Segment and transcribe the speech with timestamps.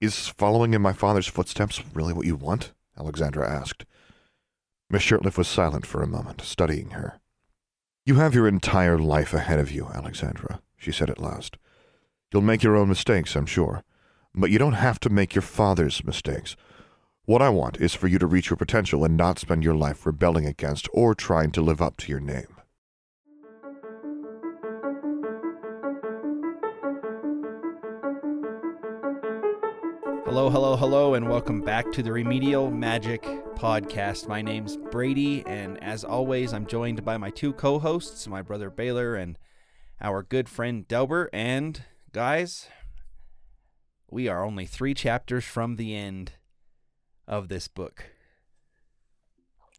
[0.00, 2.72] Is following in my father's footsteps really what you want?
[2.96, 3.84] Alexandra asked.
[4.88, 7.18] Miss Shirtliff was silent for a moment, studying her.
[8.06, 11.58] You have your entire life ahead of you, Alexandra, she said at last.
[12.32, 13.82] You'll make your own mistakes, I'm sure,
[14.36, 16.54] but you don't have to make your father's mistakes.
[17.24, 20.06] What I want is for you to reach your potential and not spend your life
[20.06, 22.57] rebelling against or trying to live up to your name.
[30.78, 33.22] Hello, and welcome back to the Remedial Magic
[33.56, 34.28] Podcast.
[34.28, 38.70] My name's Brady, and as always, I'm joined by my two co hosts, my brother
[38.70, 39.36] Baylor and
[40.00, 41.30] our good friend Delbert.
[41.32, 41.82] And
[42.12, 42.68] guys,
[44.08, 46.34] we are only three chapters from the end
[47.26, 48.10] of this book.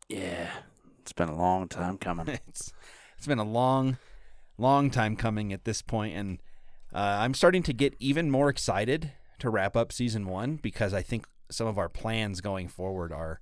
[0.09, 0.50] Yeah,
[1.00, 2.27] it's been a long time coming.
[2.50, 2.73] it's
[3.17, 3.97] it's been a long,
[4.58, 6.39] long time coming at this point, and
[6.94, 11.02] uh, I'm starting to get even more excited to wrap up season one because I
[11.02, 13.41] think some of our plans going forward are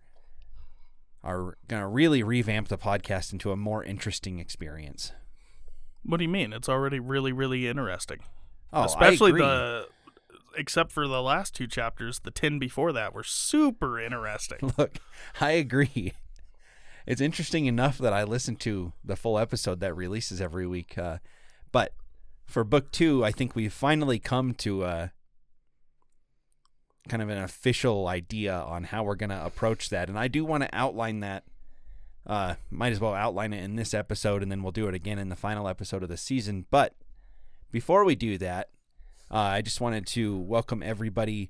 [1.24, 5.12] are going to really revamp the podcast into a more interesting experience.
[6.04, 6.54] What do you mean?
[6.54, 8.20] It's already really, really interesting.
[8.72, 9.88] Oh, Especially the,
[10.56, 14.74] except for the last two chapters, the 10 before that were super interesting.
[14.78, 15.00] Look,
[15.42, 16.14] I agree.
[17.06, 20.98] It's interesting enough that I listen to the full episode that releases every week.
[20.98, 21.18] Uh,
[21.72, 21.94] but
[22.46, 25.08] for book two, I think we've finally come to uh,
[27.08, 30.10] kind of an official idea on how we're going to approach that.
[30.10, 31.44] And I do want to outline that.
[32.26, 35.18] Uh, might as well outline it in this episode, and then we'll do it again
[35.18, 36.66] in the final episode of the season.
[36.70, 36.94] But
[37.72, 38.70] before we do that,
[39.32, 41.50] uh, I just wanted to welcome everybody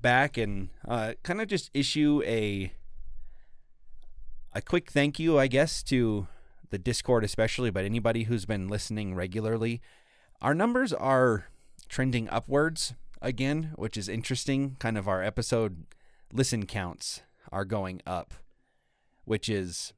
[0.00, 2.72] back and uh, kind of just issue a
[4.54, 6.26] a quick thank you, I guess, to
[6.70, 9.80] the Discord especially, but anybody who's been listening regularly.
[10.40, 11.46] Our numbers are
[11.88, 14.76] trending upwards again, which is interesting.
[14.78, 15.86] Kind of our episode
[16.32, 18.34] listen counts are going up,
[19.24, 19.92] which is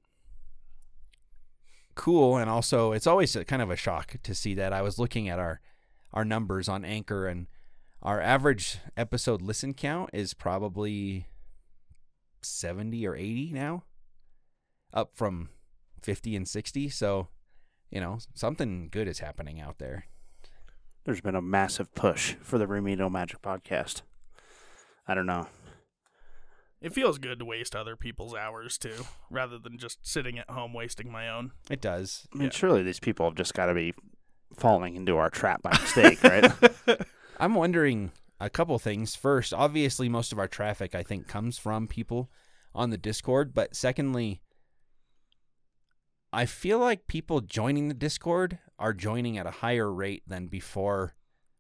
[1.97, 4.73] cool and also it's always a, kind of a shock to see that.
[4.73, 5.61] I was looking at our
[6.13, 7.47] our numbers on Anchor and
[8.03, 11.27] our average episode listen count is probably
[12.43, 13.85] 70 or 80 now,
[14.93, 15.51] up from
[16.03, 16.89] 50 and 60.
[16.89, 17.29] So,
[17.91, 20.07] you know, something good is happening out there.
[21.05, 24.03] There's been a massive push for the Remedial Magic podcast.
[25.09, 25.49] I don't know.
[26.81, 30.73] It feels good to waste other people's hours too, rather than just sitting at home
[30.73, 31.53] wasting my own.
[31.71, 32.27] It does.
[32.33, 32.51] I mean, Yeah.
[32.57, 33.93] surely these people have just got to be
[34.57, 36.51] falling into our trap by mistake, right?
[37.41, 39.15] I'm wondering a couple things.
[39.15, 42.31] First, obviously, most of our traffic, I think, comes from people
[42.75, 43.53] on the Discord.
[43.53, 44.41] But secondly,
[46.33, 51.15] I feel like people joining the Discord are joining at a higher rate than before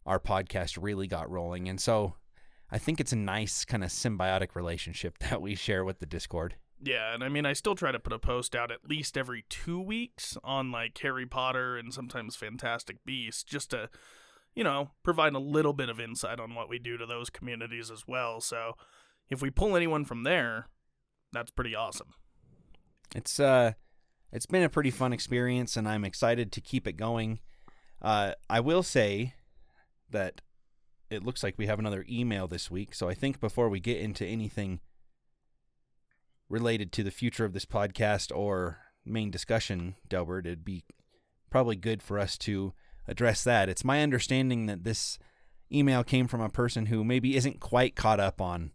[0.06, 1.68] our podcast really got rolling.
[1.68, 2.14] And so
[2.72, 6.56] I think it's a nice kind of symbiotic relationship that we share with the Discord.
[6.82, 9.44] Yeah, and I mean, I still try to put a post out at least every
[9.50, 13.90] two weeks on like Harry Potter and sometimes Fantastic Beasts, just to,
[14.54, 17.90] you know, provide a little bit of insight on what we do to those communities
[17.90, 18.40] as well.
[18.40, 18.72] So
[19.28, 20.68] if we pull anyone from there,
[21.32, 22.14] that's pretty awesome.
[23.14, 23.72] It's uh
[24.32, 27.40] it's been a pretty fun experience and I'm excited to keep it going.
[28.02, 29.34] Uh I will say
[30.10, 30.40] that
[31.10, 34.00] it looks like we have another email this week, so I think before we get
[34.00, 34.80] into anything
[36.48, 40.84] related to the future of this podcast or main discussion, Delbert, it'd be
[41.50, 42.74] probably good for us to
[43.08, 43.68] address that.
[43.68, 45.18] It's my understanding that this
[45.72, 48.72] email came from a person who maybe isn't quite caught up on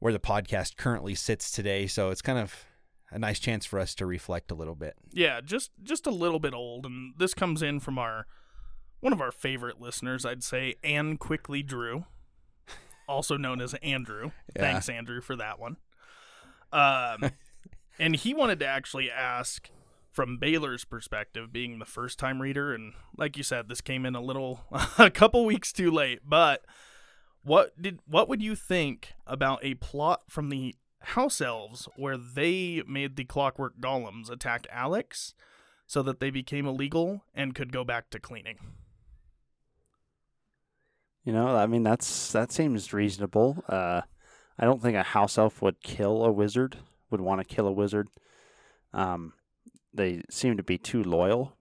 [0.00, 2.64] where the podcast currently sits today, so it's kind of
[3.10, 4.94] a nice chance for us to reflect a little bit.
[5.12, 8.26] Yeah, just just a little bit old, and this comes in from our
[9.00, 12.04] one of our favorite listeners, I'd say, Ann Quickly Drew,
[13.08, 14.32] also known as Andrew.
[14.56, 14.62] Yeah.
[14.62, 15.76] Thanks, Andrew, for that one.
[16.72, 17.30] Um,
[17.98, 19.70] and he wanted to actually ask
[20.10, 24.16] from Baylor's perspective, being the first time reader, and like you said, this came in
[24.16, 24.64] a little,
[24.98, 26.20] a couple weeks too late.
[26.24, 26.64] But
[27.42, 32.82] what did what would you think about a plot from the House Elves where they
[32.86, 35.34] made the Clockwork Golems attack Alex,
[35.86, 38.58] so that they became illegal and could go back to cleaning?
[41.28, 43.62] you know, I mean, that's that seems reasonable.
[43.68, 44.00] Uh,
[44.58, 46.78] I don't think a house elf would kill a wizard.
[47.10, 48.08] Would want to kill a wizard.
[48.94, 49.34] Um,
[49.92, 51.54] they seem to be too loyal.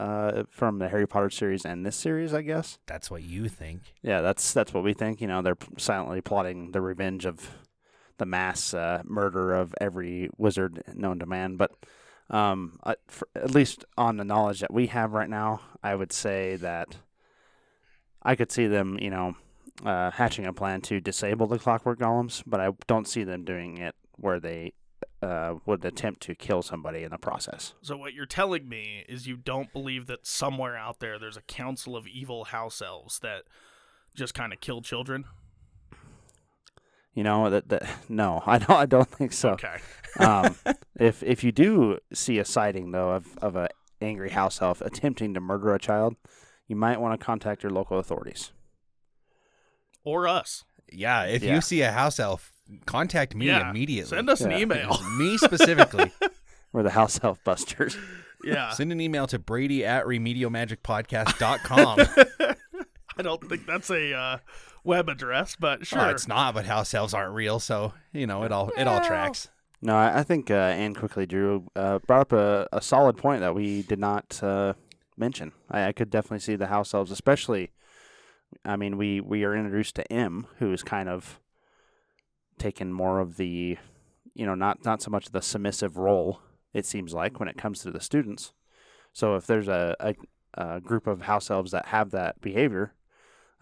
[0.00, 2.78] Uh, from the Harry Potter series and this series, I guess.
[2.86, 3.82] That's what you think.
[4.00, 5.20] Yeah, that's that's what we think.
[5.20, 7.50] You know, they're silently plotting the revenge of
[8.18, 11.56] the mass uh, murder of every wizard known to man.
[11.56, 11.72] But
[12.30, 16.12] um, I, for, at least on the knowledge that we have right now, I would
[16.12, 16.96] say that
[18.22, 19.36] I could see them, you know,
[19.84, 23.78] uh, hatching a plan to disable the clockwork golems, but I don't see them doing
[23.78, 24.72] it where they
[25.22, 27.74] uh, would attempt to kill somebody in the process.
[27.82, 31.42] So what you're telling me is you don't believe that somewhere out there there's a
[31.42, 33.42] council of evil house elves that
[34.14, 35.24] just kind of kill children?
[37.14, 38.70] You know that, that no, I don't.
[38.70, 39.50] I don't think so.
[39.50, 39.78] Okay.
[40.18, 40.56] um,
[40.98, 43.68] if if you do see a sighting though of of a
[44.00, 46.16] angry house elf attempting to murder a child,
[46.66, 48.52] you might want to contact your local authorities.
[50.04, 50.64] Or us.
[50.90, 51.54] Yeah, if Yeah.
[51.54, 52.52] you see a house elf,
[52.86, 54.08] contact me Yeah, immediately.
[54.16, 54.98] Send us an email.
[55.16, 56.12] me specifically.
[56.72, 57.96] We're the house elf busters.
[58.44, 58.70] yeah.
[58.70, 61.98] Send an email to Brady at remedialmagicpodcast.com.
[63.18, 64.38] I don't think that's a uh,
[64.84, 66.00] web address, but sure.
[66.00, 69.00] Oh, it's not, but house elves aren't real, so you know it all it all
[69.00, 69.48] tracks.
[69.80, 73.40] No, I, I think uh, Anne quickly Drew uh, brought up a, a solid point
[73.40, 74.74] that we did not uh,
[75.16, 75.52] mention.
[75.68, 77.72] I, I could definitely see the house elves, especially.
[78.64, 81.40] I mean, we we are introduced to M, who is kind of
[82.58, 83.76] taken more of the,
[84.34, 86.40] you know, not not so much the submissive role.
[86.72, 88.52] It seems like when it comes to the students.
[89.12, 90.14] So if there's a, a,
[90.54, 92.94] a group of house elves that have that behavior,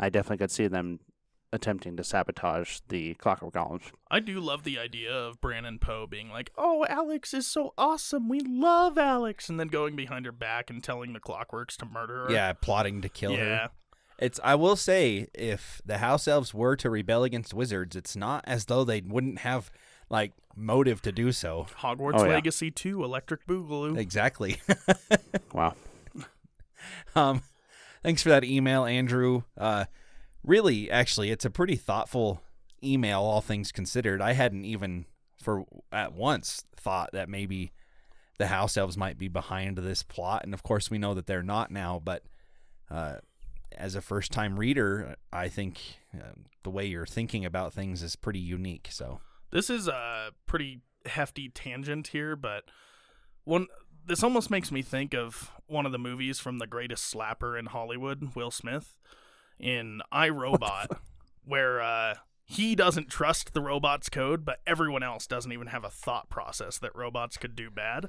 [0.00, 0.99] I definitely could see them
[1.52, 3.91] attempting to sabotage the clockwork golems.
[4.11, 8.29] I do love the idea of Brandon Poe being like, "Oh, Alex is so awesome.
[8.29, 12.26] We love Alex," and then going behind her back and telling the Clockworks to murder
[12.26, 12.32] her.
[12.32, 13.38] Yeah, plotting to kill yeah.
[13.38, 13.70] her.
[14.19, 18.44] It's I will say if the house elves were to rebel against wizards, it's not
[18.47, 19.70] as though they wouldn't have
[20.11, 21.67] like motive to do so.
[21.79, 22.35] Hogwarts Oh, yeah.
[22.35, 23.97] Legacy 2, Electric Boogaloo.
[23.97, 24.61] Exactly.
[25.52, 25.75] Wow.
[27.17, 27.43] um,
[28.02, 29.43] thanks for that email, Andrew.
[29.56, 29.87] Uh,
[30.43, 32.43] really, actually, it's a pretty thoughtful
[32.82, 34.20] email, all things considered.
[34.23, 35.06] I hadn't even
[35.43, 37.73] for at once thought that maybe
[38.38, 41.43] the house elves might be behind this plot, and of course, we know that they're
[41.43, 42.00] not now.
[42.02, 42.25] But
[42.91, 43.17] uh,
[43.76, 45.81] as a first-time reader, I think
[46.14, 46.32] uh,
[46.62, 48.88] the way you're thinking about things is pretty unique.
[48.91, 49.20] So,
[49.50, 52.64] This is a pretty hefty tangent here, but
[53.44, 53.67] one
[54.10, 57.66] this almost makes me think of one of the movies from the greatest slapper in
[57.66, 58.98] Hollywood, Will Smith,
[59.58, 60.90] in I Robot,
[61.44, 62.14] where uh,
[62.44, 66.76] he doesn't trust the robot's code, but everyone else doesn't even have a thought process
[66.78, 68.06] that robots could do bad.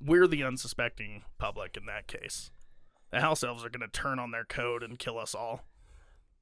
[0.00, 2.50] We're the unsuspecting public in that case.
[3.12, 5.62] The house elves are going to turn on their code and kill us all.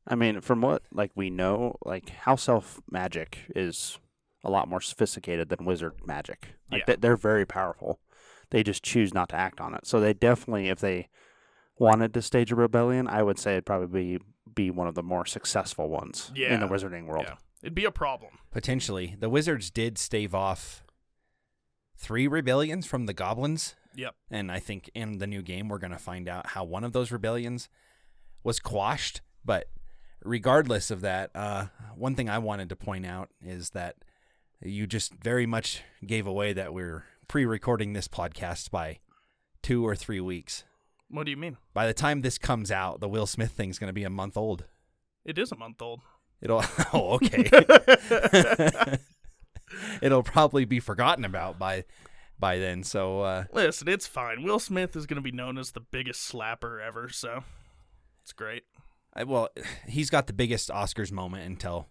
[0.06, 3.99] I mean, from what like we know, like house elf magic is
[4.43, 6.55] a lot more sophisticated than wizard magic.
[6.70, 6.84] Like Yeah.
[6.87, 8.00] they- they're very powerful.
[8.50, 9.87] They just choose not to act on it.
[9.87, 11.09] So they definitely, if they
[11.79, 14.25] wanted to stage a rebellion, I would say it'd probably be,
[14.55, 17.27] be one of the more successful ones in the wizarding world.
[17.29, 17.35] Yeah.
[17.62, 18.39] It'd be a problem.
[18.53, 20.85] potentially, the wizards did stave off
[21.97, 23.75] three rebellions from the goblins.
[23.97, 24.15] Yep.
[24.31, 26.93] And I think in the new game, we're going to find out how one of
[26.93, 27.69] those rebellions
[28.44, 29.23] was quashed.
[29.44, 29.67] But
[30.23, 31.67] regardless of that, uh,
[31.97, 33.97] one thing I wanted to point out is that
[34.62, 39.01] you just very much gave away that we're pre recording this podcast by
[39.63, 40.65] two or three weeks.
[41.11, 41.59] What do you mean?
[41.75, 44.37] By the time this comes out, the Will Smith thing's going to be a month
[44.37, 44.65] old.
[45.27, 46.01] It is a month old.
[46.41, 46.65] It'll,
[46.95, 47.45] oh, okay.
[50.01, 51.85] It'll probably be forgotten about by
[52.39, 52.83] by then.
[52.83, 54.43] So, uh, Listen, it's fine.
[54.43, 57.45] Will Smith is going to be known as the biggest slapper ever, so
[58.23, 58.63] it's great.
[59.13, 59.51] I, well,
[59.87, 61.89] he's got the biggest Oscars moment until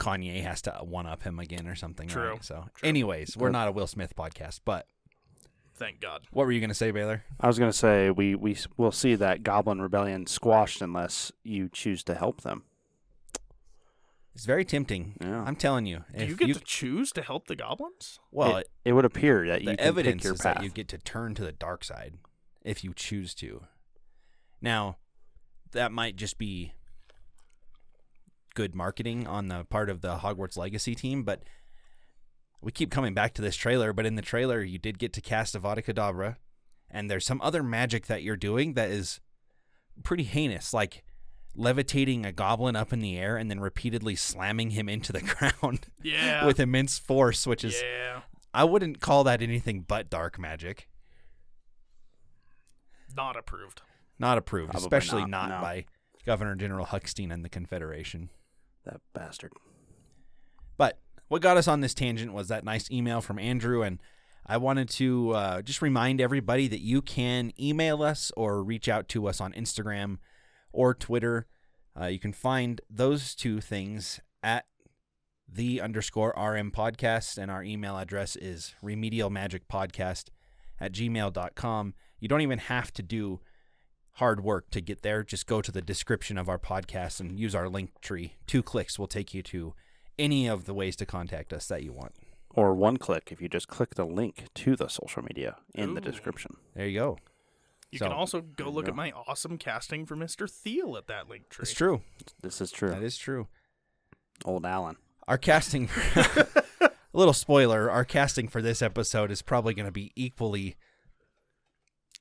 [0.00, 2.08] Kanye has to one up him again or something.
[2.08, 2.30] True.
[2.32, 2.44] right?
[2.44, 2.88] So, True.
[2.88, 4.60] anyways, we're not a Will Smith podcast.
[4.64, 4.86] But
[5.74, 6.22] Thank God.
[6.32, 7.24] what were you going to say, Baylor?
[7.40, 11.68] I was going to say we we will see that goblin rebellion squashed unless you
[11.68, 12.64] choose to help them.
[14.34, 15.14] It's very tempting.
[15.20, 15.42] Yeah.
[15.42, 16.04] I'm telling you.
[16.16, 18.20] Do you get to choose to help the goblins?
[18.30, 20.56] well, it, it would appear that you the can evidence pick your is path.
[20.56, 22.14] that you get to turn to the dark side
[22.62, 23.64] if you choose to.
[24.62, 24.98] Now,
[25.72, 26.72] that might just be
[28.58, 31.44] good marketing on the part of the Hogwarts Legacy team, but
[32.60, 33.92] we keep coming back to this trailer.
[33.92, 36.38] But in the trailer, you did get to cast Avada Kedavra,
[36.90, 39.20] and there's some other magic that you're doing that is
[40.02, 41.04] pretty heinous, like
[41.54, 45.20] levitating a goblin up in the air and then repeatedly slamming him into the
[45.60, 46.44] ground Yeah.
[46.44, 48.22] with immense force, which is yeah.
[48.52, 50.88] I wouldn't call that anything but dark magic.
[53.16, 53.82] Not approved.
[54.18, 55.60] Not approved, Probably especially not, not, no.
[55.60, 55.84] by
[56.26, 58.30] Governor General Huckstein and the Confederation.
[58.88, 59.52] That bastard.
[60.76, 63.98] But what got us on this tangent was that nice email from Andrew, and
[64.46, 69.08] I wanted to uh, just remind everybody that you can email us or reach out
[69.10, 70.18] to us on Instagram
[70.72, 71.46] or Twitter.
[72.00, 74.64] Uh, you can find those two things at
[75.50, 80.24] the underscore RM podcast, and our email address is remedialmagicpodcast
[80.80, 81.94] at gmail.com.
[82.20, 83.40] You don't even have to do
[84.18, 87.54] hard work to get there, just go to the description of our podcast and use
[87.54, 88.34] our link tree.
[88.46, 89.74] Two clicks will take you to
[90.18, 92.12] any of the ways to contact us that you want.
[92.54, 96.00] Or one click if you just click the link to the social media in the
[96.00, 96.56] description.
[96.74, 97.18] There you go.
[97.92, 98.90] You So- can also go look go.
[98.90, 100.50] at my awesome casting for Mr.
[100.50, 101.62] Thiel at that link tree.
[101.62, 102.02] It's true.
[102.42, 102.90] This is true.
[102.90, 103.48] That is true.
[104.44, 104.96] Old Alan.
[105.28, 106.46] Our casting, a
[107.12, 110.76] little spoiler, our casting for this episode is probably going to be equally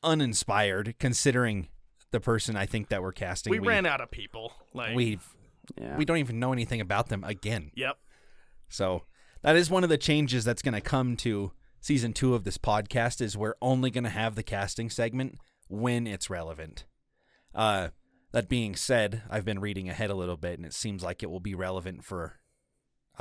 [0.03, 1.67] uninspired considering
[2.11, 3.51] the person I think that we're casting.
[3.51, 4.53] We, ran out of people.
[4.73, 5.19] Like we
[5.79, 5.97] Yeah.
[5.97, 7.71] we don't even know anything about them again.
[7.75, 7.97] Yep.
[8.69, 9.03] So
[9.41, 12.57] that is one of the changes that's going to come to season two of this
[12.57, 15.35] podcast is we're only going to have the casting segment
[15.67, 16.85] when it's relevant.
[17.53, 17.89] Uh,
[18.31, 21.29] that being said, I've been reading ahead a little bit, and it seems like it
[21.31, 22.33] will be relevant for a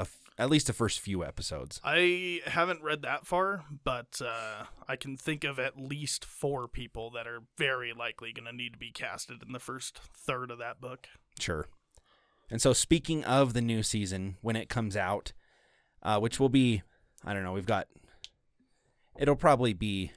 [0.03, 1.81] f- at least the first few episodes.
[1.83, 7.11] I haven't read that far, but uh, I can think of at least four people
[7.11, 10.59] that are very likely going to need to be casted in the first third of
[10.59, 11.09] that book.
[11.39, 11.67] Sure.
[12.51, 15.33] And so, speaking of the new season, when it comes out,
[16.03, 16.83] uh, which will be,
[17.25, 17.89] I don't know, we've got,
[19.19, 20.13] it'll probably be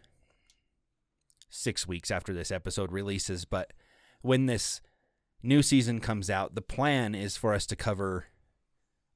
[1.50, 3.74] six weeks after this episode releases, but
[4.21, 4.81] when this
[5.41, 8.25] new season comes out, the plan is for us to cover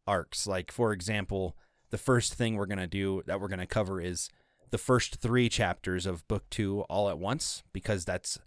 [0.07, 0.47] arcs.
[0.47, 1.55] Like, for example,
[1.89, 4.29] the first thing we're going to do that we're going to cover is
[4.71, 8.39] the first three chapters of book two all at once, because that's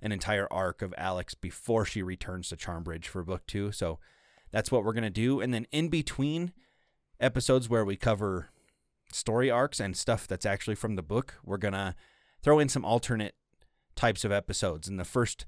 [0.00, 3.72] an entire arc of Alex before she returns to Charmbridge for book two.
[3.72, 3.98] So
[4.50, 5.40] that's what we're going to do.
[5.40, 6.52] And then in between
[7.20, 8.50] episodes where we cover
[9.12, 11.94] story arcs and stuff that's actually from the book, we're going to
[12.42, 13.34] throw in some alternate
[13.94, 14.88] types of episodes.
[14.88, 15.46] And the first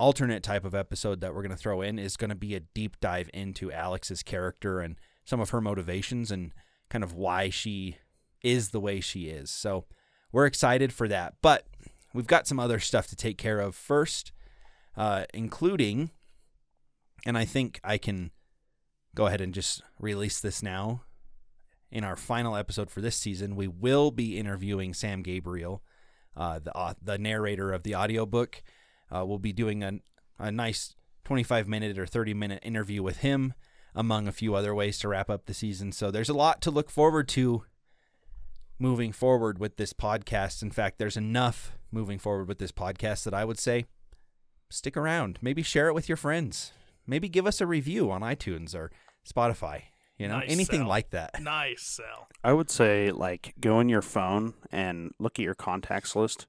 [0.00, 2.60] alternate type of episode that we're going to throw in is going to be a
[2.60, 6.52] deep dive into Alex's character and some of her motivations and
[6.88, 7.98] kind of why she
[8.42, 9.50] is the way she is.
[9.50, 9.84] So
[10.32, 11.34] we're excited for that.
[11.42, 11.66] But
[12.14, 14.32] we've got some other stuff to take care of first,
[14.96, 16.10] uh, including,
[17.26, 18.30] and I think I can
[19.14, 21.02] go ahead and just release this now.
[21.92, 25.82] In our final episode for this season, we will be interviewing Sam Gabriel,
[26.36, 28.62] uh, the au- the narrator of the audiobook.
[29.10, 29.92] Uh, we'll be doing a,
[30.38, 33.54] a nice 25 minute or 30 minute interview with him,
[33.94, 35.92] among a few other ways to wrap up the season.
[35.92, 37.64] So there's a lot to look forward to
[38.78, 40.62] moving forward with this podcast.
[40.62, 43.86] In fact, there's enough moving forward with this podcast that I would say
[44.70, 45.38] stick around.
[45.42, 46.72] Maybe share it with your friends.
[47.06, 48.90] Maybe give us a review on iTunes or
[49.28, 49.82] Spotify.
[50.16, 50.88] You know, Nice anything sell.
[50.88, 51.40] like that.
[51.42, 52.28] Nice sell.
[52.44, 56.46] I would say like go in your phone and look at your contacts list.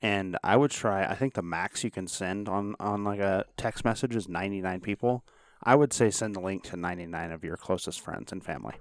[0.00, 3.44] And I would try I think the max you can send on on like a
[3.56, 5.24] text message is 99 people.
[5.62, 8.74] I would say send the link to 99 of your closest friends and family.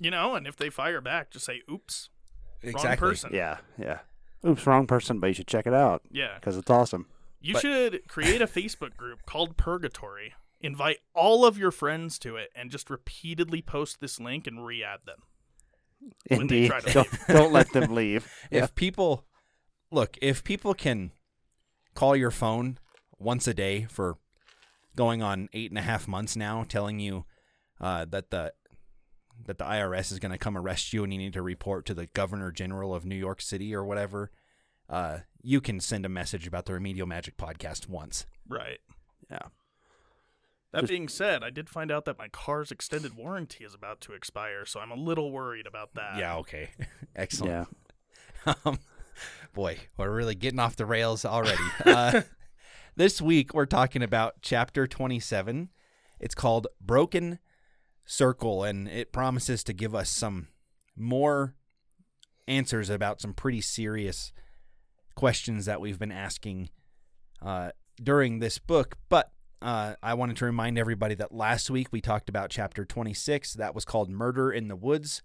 [0.00, 2.08] You know, and if they fire back, just say, oops,
[2.64, 3.30] wrong person.
[3.34, 3.98] Yeah, yeah.
[4.46, 6.34] Oops, wrong person, but you should check it out Yeah.
[6.36, 7.06] because it's awesome.
[7.40, 10.32] You But- should create a Facebook group called Purgatory.
[10.60, 14.82] Invite all of your friends to it and just repeatedly post this link and re
[14.82, 15.20] add them.
[16.28, 16.70] When they Indeed.
[16.70, 17.26] try to Don't, leave.
[17.28, 18.26] don't let them leave.
[18.50, 19.24] If people
[19.94, 21.12] look, if people can
[21.94, 22.78] call your phone
[23.18, 24.16] once a day for
[24.96, 27.24] going on eight and a half months now, telling you
[27.80, 28.52] uh, that the
[29.46, 31.94] that the IRS is going to come arrest you and you need to report to
[31.94, 34.30] the Governor General of New York City or whatever,
[34.88, 38.26] uh, you can send a message about the Remedial Magic podcast once.
[38.48, 38.78] Right.
[39.28, 39.48] Yeah.
[40.72, 44.00] That Just- being said, I did find out that my car's extended warranty is about
[44.02, 46.16] to expire, so I'm a little worried about that.
[46.16, 46.36] yeah.
[46.36, 46.70] Okay.
[47.16, 47.68] Excellent.
[48.46, 48.54] Yeah.
[48.66, 48.78] Um,
[49.54, 51.62] boy, we're really getting off the rails already.
[51.86, 52.22] Uh,
[52.96, 55.70] this week, we're talking about chapter 27.
[56.18, 57.38] It's called Broken
[58.04, 60.48] Circle, and it promises to give us some
[60.96, 61.54] more
[62.48, 64.32] answers about some pretty serious
[65.14, 66.68] questions that we've been asking
[67.40, 67.70] uh,
[68.02, 68.96] during this book.
[69.08, 69.30] But
[69.62, 73.54] uh, I wanted to remind everybody that last week we talked about chapter 26.
[73.54, 75.22] That was called Murder in the Woods,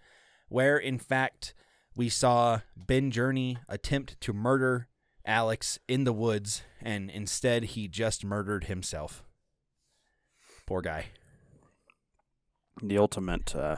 [0.49, 1.53] where in fact
[1.95, 4.87] we saw Ben Journey attempt to murder
[5.25, 9.23] Alex in the woods, and instead he just murdered himself.
[10.65, 11.07] Poor guy.
[12.81, 13.55] The ultimate.
[13.55, 13.77] Uh,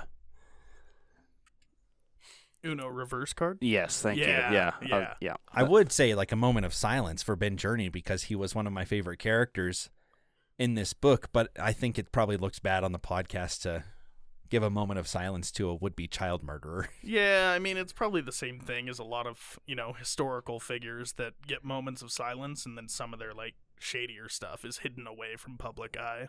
[2.64, 3.58] Uno reverse card?
[3.62, 4.56] yes, thank Yeah, you.
[4.56, 4.72] Yeah.
[4.84, 4.96] yeah.
[4.96, 5.34] uh, yeah.
[5.52, 8.68] I would say like a moment of silence for Ben Journey because he was one
[8.68, 9.90] of my favorite characters
[10.60, 13.84] in this book, but I think it probably looks bad on the podcast to
[14.52, 16.90] give a moment of silence to a would-be child murderer.
[17.02, 20.60] Yeah, I mean, it's probably the same thing as a lot of, you know, historical
[20.60, 24.80] figures that get moments of silence and then some of their, like, shadier stuff is
[24.80, 26.28] hidden away from public eye.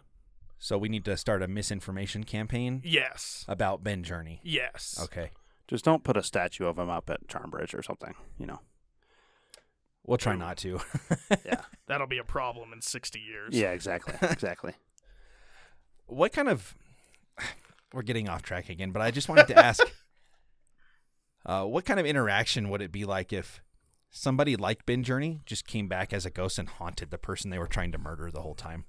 [0.59, 3.45] So we need to start a misinformation campaign Yes.
[3.49, 4.41] about Ben Journey.
[4.43, 4.99] Yes.
[5.02, 5.33] Okay.
[5.69, 8.14] Just don't put a statue of him up at Charmbridge or something.
[8.38, 8.61] You know.
[10.07, 10.81] We'll try not to.
[11.45, 11.62] Yeah.
[11.87, 13.55] That'll be a problem in 60 years.
[13.55, 14.14] Yeah, exactly.
[14.31, 14.75] Exactly.
[16.07, 16.75] what kind of
[17.93, 19.83] we're getting off track again but i just wanted to ask
[21.47, 23.61] uh, what kind of interaction would it be like if
[24.11, 27.59] somebody like ben journey just came back as a ghost and haunted the person they
[27.59, 28.85] were trying to murder the whole time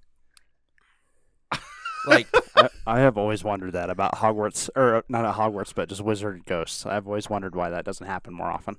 [2.06, 6.02] like I, I have always wondered that about Hogwarts, or not at Hogwarts, but just
[6.02, 6.86] wizard ghosts.
[6.86, 8.76] I've always wondered why that doesn't happen more often.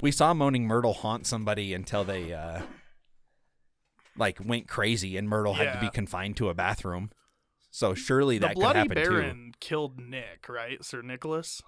[0.00, 2.62] we saw moaning myrtle haunt somebody until they uh
[4.18, 7.10] like went crazy and myrtle had to be confined to a bathroom
[7.76, 8.94] so surely The that could happen too.
[8.94, 10.82] The Bloody happen Baron killed Nick, right?
[10.82, 11.60] Sir Nicholas?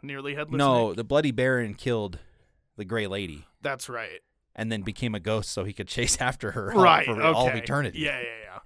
[0.00, 0.96] Nearly too headless no Nick?
[0.96, 2.20] the bloody baron killed
[2.76, 4.20] the gray lady That's right.
[4.54, 7.04] and then became a ghost so he could chase after her Right.
[7.06, 7.22] for okay.
[7.22, 7.98] all of eternity.
[7.98, 8.58] Yeah, yeah, yeah.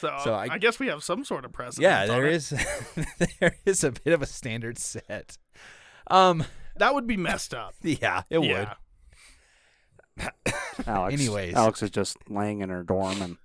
[0.00, 1.82] So, So I, I- guess we have some sort of precedent.
[1.90, 2.34] Yeah, on there it.
[2.34, 2.50] is
[3.40, 5.36] there is a bit of a standard set.
[6.06, 6.44] Um
[6.76, 7.74] That would be messed up.
[7.82, 8.68] yeah, it would.
[10.86, 11.14] Alex.
[11.14, 11.54] Anyways.
[11.54, 13.36] Alex is just laying in her dorm and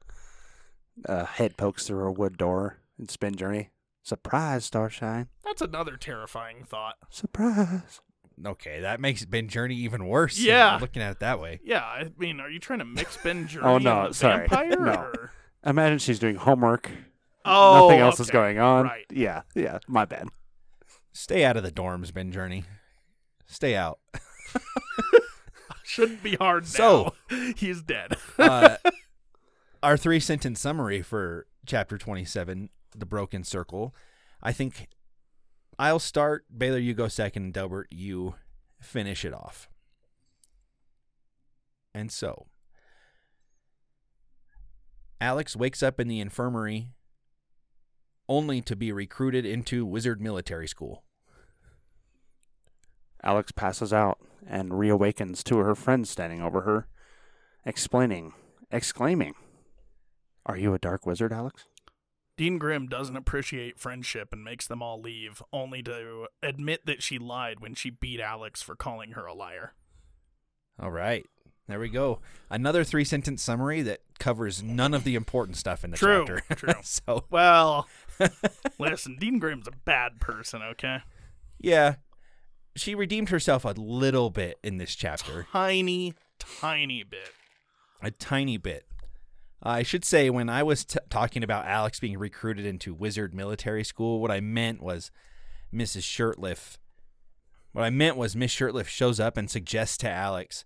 [1.07, 3.69] uh, head pokes through a wood door in Spin Journey.
[4.03, 5.27] Surprise, Starshine.
[5.45, 6.95] That's another terrifying thought.
[7.09, 8.01] Surprise.
[8.45, 10.39] Okay, that makes Ben Journey even worse.
[10.39, 10.77] Yeah.
[10.79, 11.59] looking at it that way.
[11.63, 14.47] Yeah, I mean, are you trying to mix Ben Journey Oh, no, and the sorry.
[14.47, 14.79] vampire?
[14.79, 14.93] No.
[14.93, 15.31] or-
[15.65, 16.89] Imagine she's doing homework.
[17.43, 18.85] Oh, Nothing else is going on.
[18.85, 19.05] Right.
[19.11, 19.79] Yeah, yeah.
[19.87, 20.29] My bad.
[21.11, 22.63] Stay out of the dorms, Ben Journey.
[23.45, 23.99] Stay out.
[25.83, 27.51] Shouldn't be hard So- now.
[27.57, 28.15] He's dead.
[28.37, 28.77] Uh,
[29.81, 33.95] our three sentence summary for chapter 27, The Broken Circle.
[34.41, 34.87] I think
[35.77, 36.45] I'll start.
[36.55, 37.53] Baylor, you go second.
[37.53, 38.35] Delbert, you
[38.81, 39.69] finish it off.
[41.93, 42.47] And so,
[45.21, 46.89] Alex wakes up in the infirmary
[48.27, 51.03] only to be recruited into wizard military school.
[53.23, 56.87] Alex passes out and reawakens to her friend standing over her,
[57.65, 58.33] explaining,
[58.71, 59.33] exclaiming,
[60.49, 61.65] Are you a dark wizard, Alex?
[62.35, 67.19] Dean Grimm doesn't appreciate friendship and makes them all leave, only to admit that she
[67.19, 69.73] lied when she beat Alex for calling her a liar.
[70.81, 71.23] All right.
[71.67, 72.19] There we go.
[72.49, 76.55] Another three sentence summary that covers none of the important stuff in the True, chapter.
[76.55, 76.73] true.
[76.83, 77.87] so, Well,
[78.79, 81.03] listen, Dean Grimm's a bad person, okay?
[81.59, 81.95] yeah,
[82.75, 87.33] she redeemed herself a little bit in this chapter, Tiny, tiny bit.
[88.01, 88.85] a tiny bit.
[89.61, 93.83] I should say, when I was t- talking about Alex being recruited into wizard military
[93.83, 95.11] school, what I meant was
[95.73, 96.03] Mrs.
[96.03, 96.77] Shirtliff.
[97.73, 100.65] What I meant was Miss Shirtliff shows up and suggests to Alex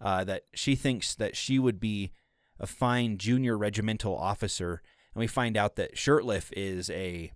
[0.00, 2.12] uh, that she thinks that she would be
[2.58, 4.80] a fine junior regimental officer,
[5.14, 7.32] and we find out that Shirtliff is a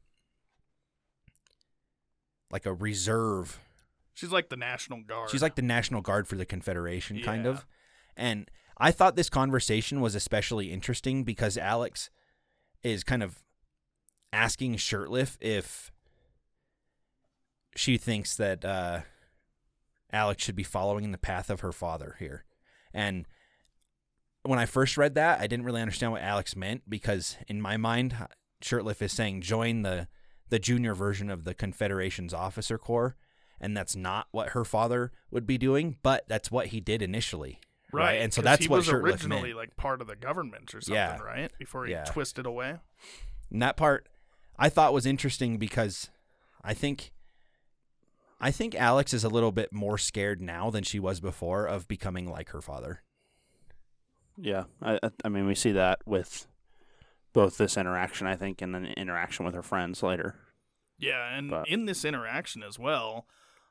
[2.50, 3.58] like a reserve
[4.14, 5.30] She's like the National Guard.
[5.30, 7.66] She's like the National Guard for the Confederation, kind of.
[8.16, 12.10] And I thought this conversation was especially interesting because Alex
[12.82, 13.42] is kind of
[14.32, 15.92] asking Shirtliff if
[17.76, 19.00] she thinks that uh,
[20.12, 22.44] Alex should be following in the path of her father here.
[22.92, 23.26] And
[24.42, 27.76] when I first read that, I didn't really understand what Alex meant because in my
[27.76, 28.14] mind,
[28.62, 30.08] Shirtliff is saying join the
[30.50, 33.16] the junior version of the Confederation's officer corps
[33.60, 37.60] and that's not what her father would be doing, but that's what he did initially.
[37.94, 39.56] Right, And so that's he what was Shirtliff originally meant.
[39.56, 41.18] like part of the government or something, Yeah.
[41.18, 41.50] right?
[41.58, 42.04] Before he Yeah.
[42.04, 42.78] twisted away.
[43.50, 44.08] And that part
[44.58, 46.10] I thought was interesting because
[46.62, 47.12] I think
[48.40, 51.88] I think Alex is a little bit more scared now than she was before of
[51.88, 53.02] becoming like her father.
[54.36, 56.46] Yeah, I, I- I mean, we see that with
[57.32, 60.36] both this interaction, I think, and then interaction with her friends later.
[60.98, 63.26] Yeah, and But- in this interaction as well,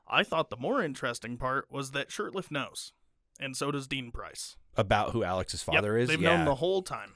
[0.08, 2.94] I thought the more interesting part was that Shirtliff knows,
[3.40, 4.56] and so does Dean Price.
[4.76, 6.10] About who Alex's Yep, father is.
[6.10, 6.38] They've yeah.
[6.38, 7.14] known the whole time.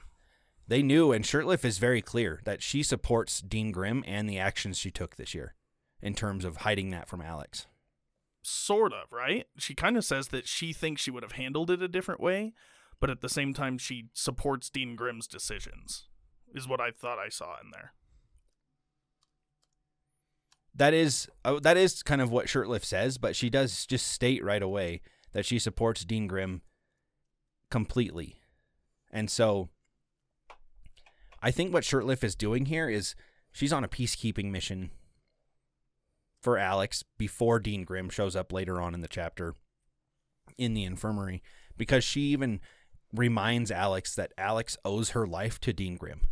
[0.68, 4.78] They knew, and Shirtliff is very clear that she supports Dean Grimm and the actions
[4.78, 5.54] she took this year
[6.02, 7.66] in terms of hiding that from Alex.
[8.42, 9.46] Sort of, right?
[9.56, 12.52] She kind of says that she thinks she would have handled it a different way,
[13.00, 16.06] but at the same time, she supports Dean Grimm's decisions,
[16.54, 17.94] is what I thought I saw in there.
[20.74, 24.44] That is uh, that is kind of what Shirtliff says, but she does just state
[24.44, 25.00] right away
[25.32, 26.62] that she supports Dean Grimm
[27.70, 28.40] completely.
[29.10, 29.68] And so
[31.42, 33.14] I think what Shirtliff is doing here is
[33.52, 34.90] she's on a peacekeeping mission
[36.40, 39.54] for Alex before Dean Grimm shows up later on in the chapter
[40.56, 41.42] in the infirmary
[41.76, 42.60] because she even
[43.12, 46.22] reminds Alex that Alex owes her life to Dean Grimm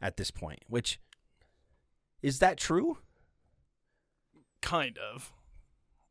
[0.00, 0.98] at this point, which
[2.22, 2.98] is that true?
[4.60, 5.32] Kind of.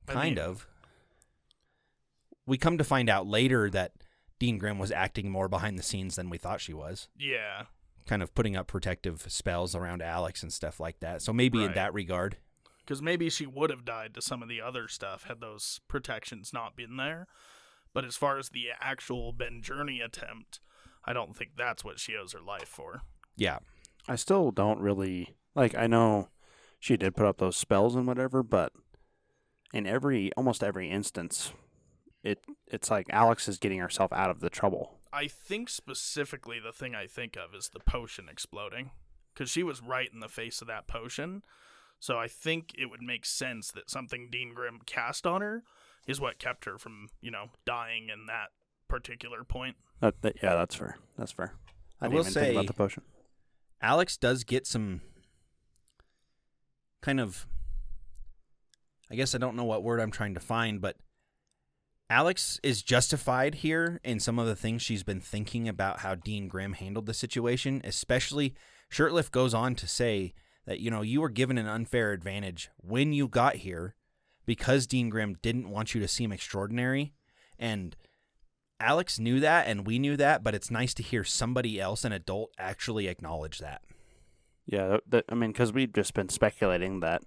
[0.08, 0.68] I Kind mean, of.
[2.46, 3.94] We come to find out later that
[4.40, 7.66] Dean Grimm was acting more behind the scenes than we thought she was, Yeah.
[8.08, 11.22] kind of putting up protective spells around Alex and stuff like that.
[11.22, 12.38] So maybe in that regard,
[12.80, 16.52] Because maybe she would have died to some of the other stuff had those protections
[16.52, 17.28] not been there.
[17.94, 20.60] But as far as the actual Ben Journey attempt,
[21.06, 23.02] I don't think that's what she owes her life for.
[23.36, 23.60] yeah,
[24.08, 25.76] I still don't really like.
[25.76, 26.30] I know
[26.80, 28.74] she did put up those spells and whatever, but
[29.74, 31.54] in every almost every instance,
[32.24, 35.00] it it's like Alex is getting herself out of the trouble.
[35.14, 38.92] I think specifically the thing I think of is the potion exploding.
[39.34, 41.44] Because she was right in the face of that potion.
[42.00, 45.64] So I think it would make sense that something Dean Grimm cast on her
[46.08, 48.50] is what kept her from, you know, dying in that
[48.90, 49.78] particular point.
[50.02, 50.98] That, that yeah, that's fair.
[51.18, 51.54] That's fair.
[52.02, 53.04] I, I didn't will even think about the potion.
[53.82, 55.02] Alex does get some
[57.02, 57.48] kind of
[59.10, 60.96] I guess I don't know what word I'm trying to find, but
[62.12, 66.50] Alex is justified here in some of the things she's been thinking about how Dean
[66.50, 68.54] Grimm handled the situation, especially
[68.92, 70.34] Shirtliff goes on to say
[70.66, 73.96] that you know you were given an unfair advantage when you got here
[74.46, 77.14] because Dean Grimm didn't want you to seem extraordinary
[77.58, 77.96] and
[78.82, 82.12] Alex knew that and we knew that, but it's nice to hear somebody else, an
[82.12, 83.84] adult, actually acknowledge that.
[84.66, 87.22] Yeah, that, I mean, because we've just been speculating that,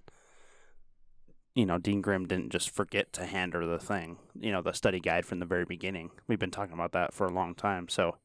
[1.55, 4.73] you know, Dean Grimm didn't just forget to hand her the thing, you know, the
[4.73, 6.11] study guide from the very beginning.
[6.27, 8.17] We've been talking about that for a long time, so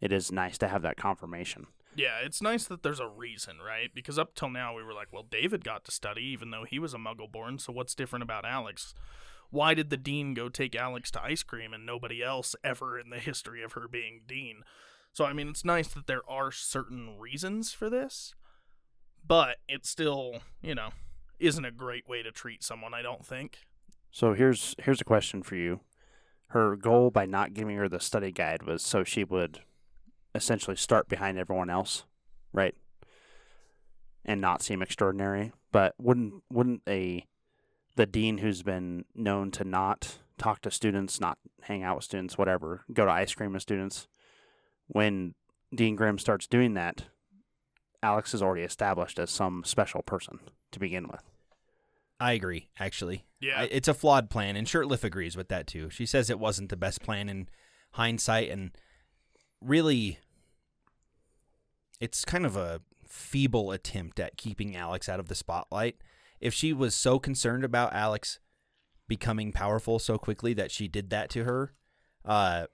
[0.00, 1.68] it is nice to have that confirmation.
[1.94, 3.90] Yeah, it's nice that there's a reason, right?
[3.94, 6.78] Because up till now we were like, well, David got to study even though he
[6.78, 8.94] was a muggle born, so what's different about Alex?
[9.50, 13.10] Why did the dean go take Alex to ice cream and nobody else ever in
[13.10, 14.64] the history of her being dean?
[15.12, 18.34] So I mean, it's nice that there are certain reasons for this,
[19.24, 20.90] but it still, you know,
[21.38, 23.58] isn't a great way to treat someone, I don't think.
[24.10, 25.80] So here's here's a question for you.
[26.48, 29.60] Her goal by not giving her the study guide was so she would
[30.34, 32.04] essentially start behind everyone else,
[32.52, 32.74] right?
[34.24, 35.52] And not seem extraordinary.
[35.72, 37.26] But wouldn't wouldn't a
[37.96, 42.38] the dean who's been known to not talk to students, not hang out with students,
[42.38, 44.06] whatever, go to ice cream with students,
[44.86, 45.34] when
[45.74, 47.04] Dean Grimm starts doing that,
[48.02, 50.38] Alex is already established as some special person
[50.72, 51.22] to begin with.
[52.18, 53.24] I agree, actually.
[53.40, 53.60] Yeah.
[53.60, 55.90] I- It's a flawed plan, and Shirtliff agrees with that too.
[55.90, 57.48] She says it wasn't the best plan in
[57.92, 58.70] hindsight, and
[59.60, 60.18] really,
[62.00, 65.96] it's kind of a feeble attempt at keeping Alex out of the spotlight.
[66.40, 68.38] If she was so concerned about Alex
[69.08, 71.72] becoming powerful so quickly that she did that to her,
[72.24, 72.66] uh,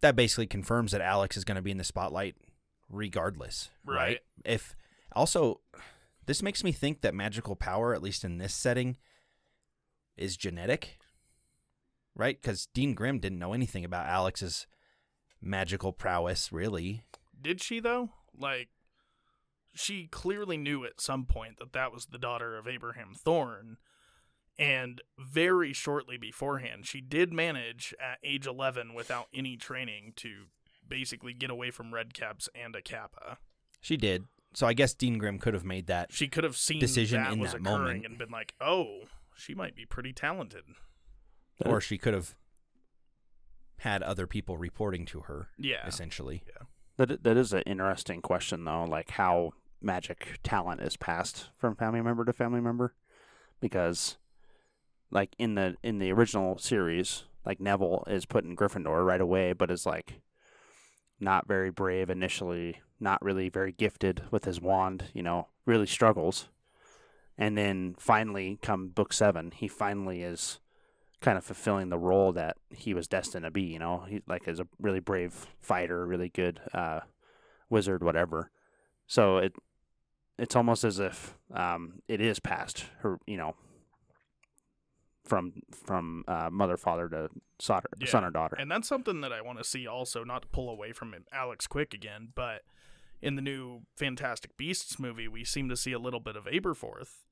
[0.00, 2.36] that basically confirms that Alex is going to be in the spotlight
[2.94, 3.96] regardless, right?
[3.96, 4.18] Right.
[4.44, 4.74] If
[5.12, 5.60] also,
[6.26, 8.96] this makes me think that magical power, at least in this setting,
[10.16, 10.98] is genetic,
[12.14, 12.40] right?
[12.40, 14.66] Because Dean Grimm didn't know anything about Alex's
[15.40, 17.04] magical prowess, really.
[17.40, 18.10] Did she though?
[18.38, 18.68] Like
[19.74, 23.76] she clearly knew at some point that that was the daughter of Abraham Thorne.
[24.56, 30.44] And very shortly beforehand, she did manage at age 11 without any training to
[30.98, 33.38] basically get away from Redcaps and a Kappa.
[33.80, 34.26] She did.
[34.54, 36.12] So I guess Dean Grimm could have made that.
[36.12, 38.06] She could have seen Decision that in was that occurring moment.
[38.06, 39.00] and been like, "Oh,
[39.34, 40.62] she might be pretty talented."
[41.66, 42.36] Or she could have
[43.78, 45.84] had other people reporting to her, Yeah.
[45.86, 46.44] essentially.
[46.46, 46.66] Yeah.
[46.96, 52.00] That that is an interesting question though, like how magic talent is passed from family
[52.00, 52.94] member to family member,
[53.60, 54.16] because
[55.10, 59.52] like in the in the original series, like Neville is put in Gryffindor right away,
[59.52, 60.20] but is like
[61.24, 66.48] not very brave initially, not really very gifted with his wand, you know, really struggles,
[67.36, 70.60] and then finally, come book seven, he finally is
[71.20, 73.62] kind of fulfilling the role that he was destined to be.
[73.62, 77.00] You know, he like is a really brave fighter, really good uh,
[77.68, 78.50] wizard, whatever.
[79.06, 79.54] So it
[80.38, 83.18] it's almost as if um, it is past her.
[83.26, 83.54] You know,
[85.24, 88.06] from from uh, mother, father to son, Yeah.
[88.08, 88.56] son or daughter.
[88.58, 91.66] And that's something that I want to see also, not to pull away from Alex
[91.66, 92.62] Quick again, but
[93.22, 97.24] in the new Fantastic Beasts movie, we seem to see a little bit of Aberforth.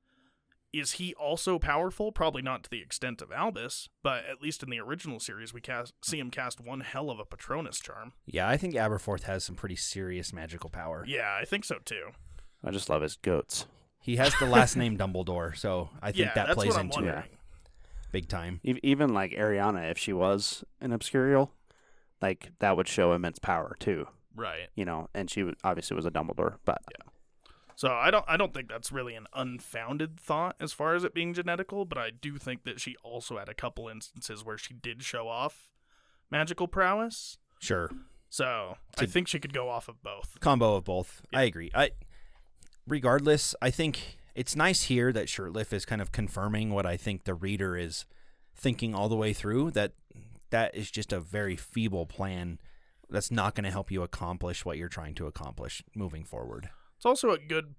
[0.73, 2.13] Is he also powerful?
[2.13, 5.61] Probably not to the extent of Albus, but at least in the original series, we
[5.61, 8.15] cast, see him cast one hell of a Patronus charm.
[8.25, 11.05] Yeah, I think Aberforth has some pretty serious magical power.
[11.07, 12.13] Yeah, I think so too.
[12.65, 13.67] I just love his goats.
[14.01, 17.19] He has the last name Dumbledore, so I think yeah, that plays into wondering.
[17.19, 17.31] it
[18.13, 18.61] big time.
[18.63, 21.51] E- Even like Ariana, if she was an Obscurial,
[22.21, 24.07] like that would show immense power too.
[24.35, 24.69] Right.
[24.75, 27.07] You know, and she obviously was a Dumbledore, but yeah.
[27.75, 31.15] So I don't I don't think that's really an unfounded thought as far as it
[31.15, 34.75] being genetical, but I do think that she also had a couple instances where she
[34.75, 35.73] did show off
[36.31, 37.39] magical prowess.
[37.59, 37.91] Sure.
[38.29, 40.39] So I think she could go off of both.
[40.41, 41.23] combo of both.
[41.35, 41.71] I agree.
[41.75, 41.91] I
[42.87, 47.25] regardless, I think it's nice here that Shirtliff is kind of confirming what I think
[47.25, 48.07] the reader is
[48.55, 49.93] thinking all the way through that
[50.51, 52.59] that is just a very feeble plan
[53.09, 56.71] that's not going to help you accomplish what you're trying to accomplish moving forward.
[56.97, 57.75] It's also a good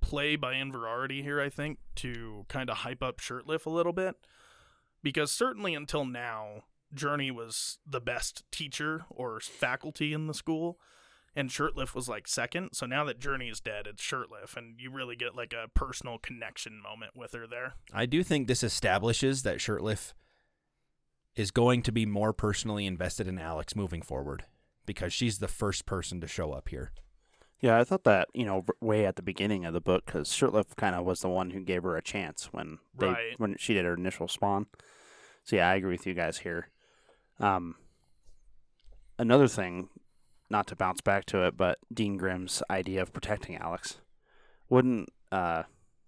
[0.00, 4.16] play by Inverarity here, I think, to kind of hype up Shirtliff a little bit.
[5.02, 10.78] Because certainly until now, Journey was the best teacher or faculty in the school,
[11.36, 12.70] and Shirtliff was like second.
[12.72, 16.18] So now that Journey is dead, it's Shirtliff, and you really get like a personal
[16.18, 17.74] connection moment with her there.
[17.92, 20.12] I do think this establishes that Shirtliff
[21.36, 24.44] is going to be more personally invested in Alex moving forward
[24.86, 26.90] because she's the first person to show up here.
[27.60, 30.74] Yeah, I thought that you know way at the beginning of the book because Shirtliff
[30.76, 33.38] kind of was the one who gave her a chance when they Right.
[33.38, 34.66] when she did her initial spawn.
[35.44, 36.68] So yeah, I agree with you guys here.
[37.38, 37.76] Um,
[39.18, 39.88] another thing,
[40.50, 43.98] not to bounce back to it, but Dean Grimm's idea of protecting Alex
[44.68, 45.62] wouldn't uh,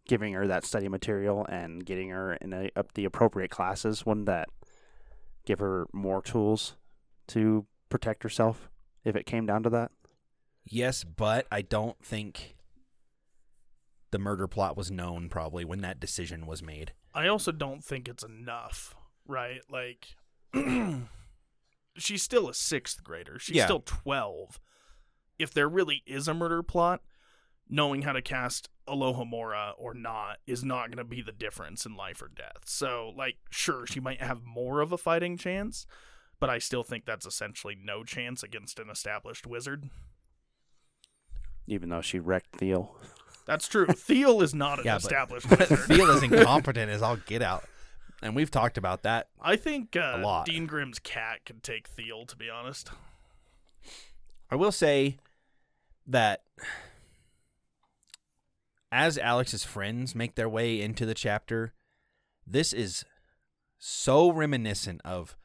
[0.06, 4.26] giving her that study material and getting her in a, up the appropriate classes wouldn't
[4.26, 4.48] that
[5.46, 6.76] give her more tools
[7.28, 8.68] to protect herself
[9.04, 9.90] if it came down to that?
[10.64, 12.56] Yes, but I don't think
[14.10, 16.92] the murder plot was known probably when that decision was made.
[17.14, 18.94] I also don't think it's enough,
[19.26, 19.60] right?
[19.70, 20.16] Like,
[21.96, 23.38] she's still a sixth grader.
[23.38, 23.64] She's Yeah.
[23.66, 24.60] still 12.
[25.38, 27.00] If there really is a murder plot,
[27.68, 31.94] knowing how to cast Alohomora or not is not going to be the difference in
[31.96, 32.62] life or death.
[32.66, 35.86] So, like, sure, she might have more of a fighting chance,
[36.40, 39.88] but I still think that's essentially no chance against an established wizard.
[41.66, 42.94] Even though she wrecked Thiel.
[43.46, 43.86] That's true.
[43.86, 45.78] Thiel is not an Yeah, established But wizard.
[45.80, 47.64] Thiel is incompetent as I'll get out.
[48.22, 49.28] And we've talked about that.
[49.40, 50.46] I think uh, lot.
[50.46, 52.90] Dean Grimm's cat could take Thiel, to be honest.
[54.48, 55.18] I will say
[56.06, 56.44] that
[58.92, 61.72] as Alex's friends make their way into the chapter,
[62.46, 63.04] this is
[63.78, 65.36] so reminiscent of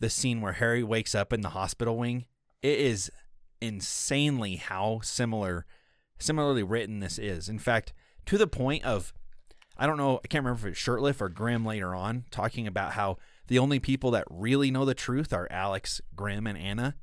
[0.00, 2.26] the scene where Harry wakes up in the hospital wing.
[2.62, 3.10] It is
[3.60, 5.64] insanely how similar
[6.18, 7.48] similarly written this is.
[7.48, 7.92] In fact,
[8.26, 9.12] to the point of
[9.76, 12.92] I don't know, I can't remember if it's Shirtliff or Grimm later on talking about
[12.92, 16.94] how the only people that really know the truth are Alex, Grimm, and Anna,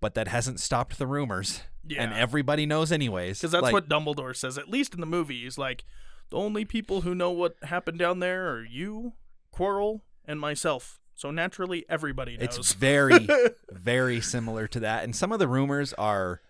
[0.00, 1.62] but that hasn't stopped the rumors.
[1.86, 2.02] Yeah.
[2.02, 3.38] And everybody knows anyways.
[3.38, 5.42] Because that's Like, what Dumbledore says, at least in the movie.
[5.42, 5.84] He's like,
[6.30, 9.12] the only people who know what happened down there are you,
[9.54, 11.00] Quirrell, and myself.
[11.14, 12.56] So naturally, everybody knows.
[12.58, 13.28] It's very,
[13.70, 15.04] very similar to that.
[15.04, 16.40] And some of the rumors are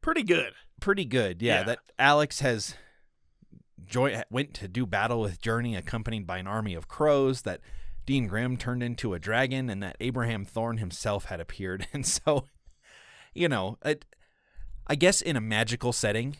[0.00, 0.52] pretty good.
[0.80, 1.42] pretty good.
[1.42, 1.62] Yeah, Yeah.
[1.64, 2.74] that Alex has
[3.92, 7.42] joy went to do battle with Journey, accompanied by an army of crows.
[7.42, 7.60] That
[8.06, 11.86] Dean Grimm turned into a dragon, and that Abraham Thorne himself had appeared.
[11.92, 12.46] And so,
[13.34, 14.04] you know, it,
[14.86, 16.36] I guess in a magical setting,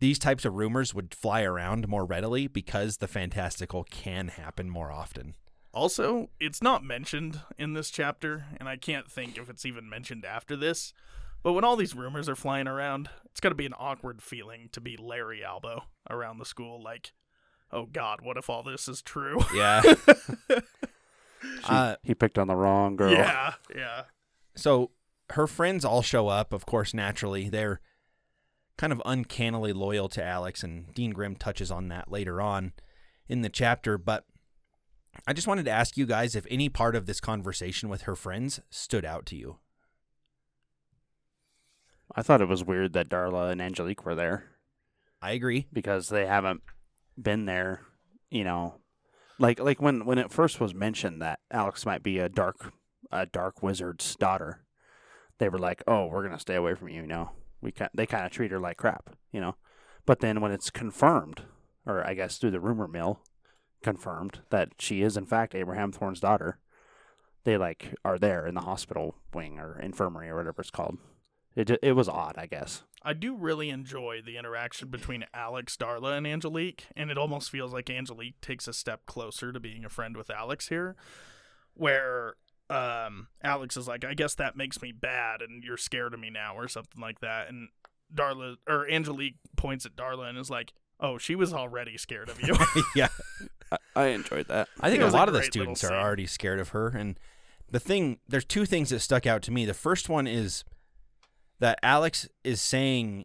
[0.00, 4.90] these types of rumors would fly around more readily because the fantastical can happen more
[4.90, 5.34] often.
[5.72, 10.24] Also, it's not mentioned in this chapter, and I can't think if it's even mentioned
[10.24, 10.94] after this.
[11.44, 14.70] But when all these rumors are flying around, it's got to be an awkward feeling
[14.72, 16.82] to be Larry Albo around the school.
[16.82, 17.12] Like,
[17.70, 19.40] oh God, what if all this is true?
[19.54, 19.82] Yeah.
[21.68, 23.12] uh, he picked on the wrong girl.
[23.12, 24.04] yeah, yeah.
[24.56, 24.90] so
[25.30, 27.50] her friends all show up, of course, naturally.
[27.50, 27.80] They're
[28.78, 32.72] kind of uncannily loyal to Alex, and Dean Grimm touches on that later on
[33.28, 33.98] in the chapter.
[33.98, 34.24] But
[35.26, 38.16] I just wanted to ask you guys if any part of this conversation with her
[38.16, 39.58] friends stood out to you.
[42.14, 44.44] I thought it was weird that Darla and Angelique were there
[45.20, 45.66] I agree.
[45.72, 46.62] because they haven't
[47.20, 47.82] been there,
[48.30, 48.76] you know.
[49.38, 52.72] Like like when when it first was mentioned that Alex might be a dark
[53.10, 54.64] a dark wizard's daughter,
[55.38, 57.30] they were like, "Oh, we're going to stay away from you," you know.
[57.60, 59.56] We ki- they kind of treat her like crap, you know.
[60.06, 61.42] But then when it's confirmed
[61.86, 63.20] or I guess through the rumor mill
[63.82, 66.58] confirmed that she is in fact Abraham Thorne's daughter,
[67.44, 70.98] they like are there in the hospital wing or infirmary or whatever it's called.
[71.56, 72.82] It ju- it was odd, I guess.
[73.02, 77.72] I do really enjoy the interaction between Alex, Darla, and Angelique, and it almost feels
[77.72, 80.96] like Angelique takes a step closer to being a friend with Alex here,
[81.74, 82.34] where
[82.70, 86.30] um, Alex is like, "I guess that makes me bad, and you're scared of me
[86.30, 87.68] now," or something like that, and
[88.12, 92.40] Darla or Angelique points at Darla and is like, "Oh, she was already scared of
[92.42, 92.56] you."
[92.96, 93.08] yeah.
[93.70, 94.68] I, I enjoyed that.
[94.80, 96.88] I think It a was a lot of the students are already scared of her.
[96.88, 97.18] And
[97.70, 99.64] the thing, there's two things that stuck out to me.
[99.64, 100.64] The first one is
[101.64, 103.24] that Alex is saying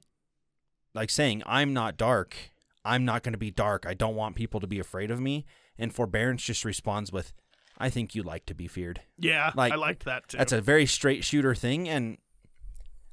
[0.96, 2.38] like saying I'm not dark.
[2.86, 3.86] I'm not going to be dark.
[3.86, 5.46] I don't want people to be afraid of me.
[5.78, 7.34] And forbearance just responds with,
[7.78, 9.02] I think you like to be feared.
[9.18, 10.38] Yeah, Like, I liked that too.
[10.38, 11.90] That's a very straight shooter thing.
[11.90, 12.18] And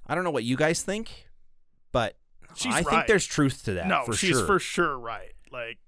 [0.07, 1.27] I don't know what you guys think,
[1.91, 2.17] but
[2.55, 3.89] She's I think there's truth to that.
[3.89, 4.47] no, for she's sure.
[4.47, 5.33] for sure right.
[5.51, 5.79] Like,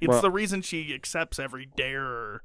[0.00, 2.42] it's Well- the reason she accepts every dare or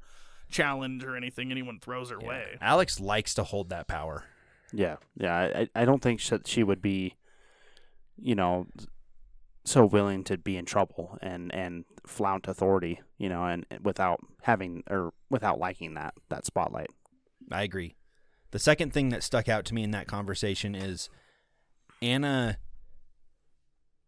[0.50, 2.28] challenge or anything anyone throws her Yeah.
[2.28, 2.58] way.
[2.60, 4.24] Alex likes to hold that power.
[4.72, 5.34] Yeah, yeah.
[5.34, 7.14] I, I- don't think she, she would be,
[8.20, 8.66] you know,
[9.64, 14.82] so willing to be in trouble and and flaunt authority, you know, and without having
[14.90, 16.90] or without liking that that spotlight.
[17.50, 17.94] I agree.
[18.50, 21.08] The second thing that stuck out to me in that conversation is
[22.00, 22.58] Anna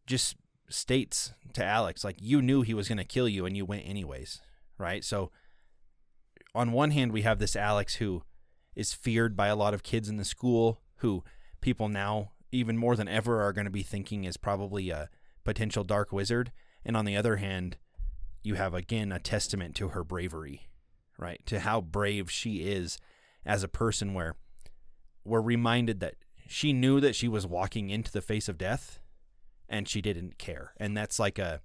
[0.07, 0.37] just
[0.69, 3.87] states to Alex, like, you knew he was going to kill you and you went
[3.89, 4.41] anyways,
[4.77, 5.05] right?
[5.05, 5.31] So,
[6.55, 8.23] on one hand, we have this Alex who
[8.77, 11.23] is feared by a lot of kids in the school, who
[11.61, 15.09] people now, even more than ever, are going to be thinking is probably a
[15.45, 16.53] potential dark wizard.
[16.85, 17.77] And on the other hand,
[18.43, 20.69] you have again a testament to her bravery,
[21.19, 21.41] right?
[21.47, 22.99] To how brave she is
[23.47, 24.37] as a person, where
[25.25, 28.99] we're reminded that she knew that she was walking into the face of death
[29.69, 30.75] and she didn't care.
[30.77, 31.61] And that's like a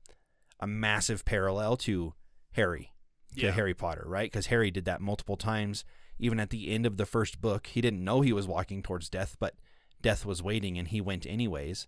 [0.62, 2.14] a massive parallel to
[2.52, 2.94] Harry,
[3.38, 3.52] to Yeah.
[3.52, 4.30] Harry Potter, right?
[4.30, 5.86] Because Harry did that multiple times.
[6.20, 9.10] Even at the end of the first book, he didn't know he was walking towards
[9.10, 9.56] death, but
[10.02, 11.88] death was waiting and he went anyways.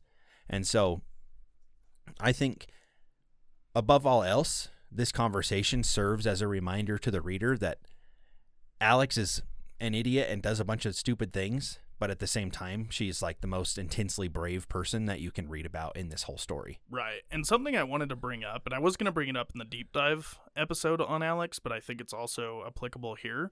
[0.49, 1.01] And so
[2.19, 2.67] I think
[3.75, 7.79] above all else, this conversation serves as a reminder to the reader that
[8.79, 9.41] Alex is
[9.79, 13.21] an idiot and does a bunch of stupid things, but at the same time, she's
[13.21, 16.79] like the most intensely brave person that you can read about in this whole story.
[16.89, 17.21] Right.
[17.31, 19.51] And something I wanted to bring up, and I was going to bring it up
[19.53, 23.51] in the deep dive episode on Alex, but I think it's also applicable here.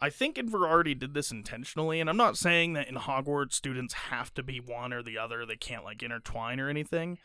[0.00, 4.34] I think Inverarity did this intentionally, and I'm not saying that in Hogwarts students have
[4.34, 7.18] to be one or the other, they can't like intertwine or anything.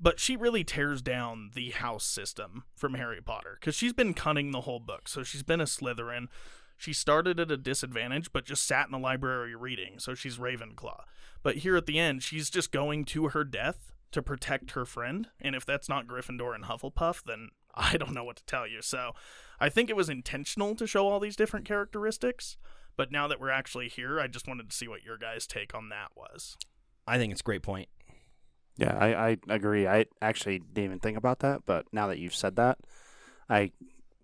[0.00, 4.50] But she really tears down the house system from Harry Potter because she's been cunning
[4.50, 5.08] the whole book.
[5.08, 6.26] So she's been a Slytherin.
[6.76, 10.00] She started at a disadvantage, but just sat in the library reading.
[10.00, 11.02] So she's Ravenclaw.
[11.44, 15.28] But here at the end, she's just going to her death to protect her friend.
[15.40, 17.50] And if that's not Gryffindor and Hufflepuff, then
[17.92, 18.82] I don't know what to tell you.
[18.82, 19.12] So
[19.60, 22.56] I think it was intentional to show all these different characteristics.
[22.96, 25.74] But now that we're actually here, I just wanted to see what your guys' take
[25.74, 26.56] on that was.
[27.06, 27.88] I think it's a great point.
[28.76, 29.86] Yeah, I, I agree.
[29.86, 32.78] I actually didn't even think about that, but now that you've said that,
[33.48, 33.72] I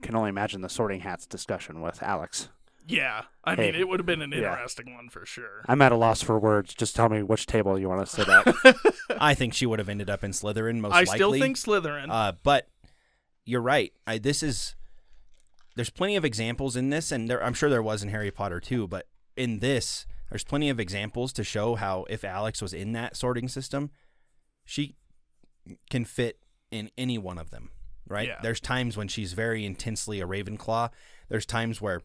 [0.02, 2.48] can only imagine the sorting hats discussion with Alex.
[2.86, 3.72] Yeah, I Hey.
[3.72, 4.38] mean, it would have been an Yeah.
[4.52, 5.62] interesting one for sure.
[5.66, 6.74] I'm at a loss for words.
[6.74, 8.46] Just tell me which table you want to sit at.
[9.20, 11.16] I think she would have ended up in Slytherin most I likely.
[11.16, 12.06] still think Slytherin.
[12.10, 12.68] Uh, but
[13.48, 13.92] you're right.
[14.06, 14.76] I, this is
[15.74, 18.60] there's plenty of examples in this, and there, I'm sure there was in Harry Potter
[18.60, 18.86] too.
[18.86, 19.06] But
[19.36, 23.48] in this, there's plenty of examples to show how if Alex was in that sorting
[23.48, 23.90] system,
[24.66, 24.96] she
[25.88, 27.70] can fit in any one of them.
[28.06, 28.28] Right?
[28.28, 28.38] Yeah.
[28.42, 30.90] There's times when she's very intensely a Ravenclaw.
[31.28, 32.02] There's times where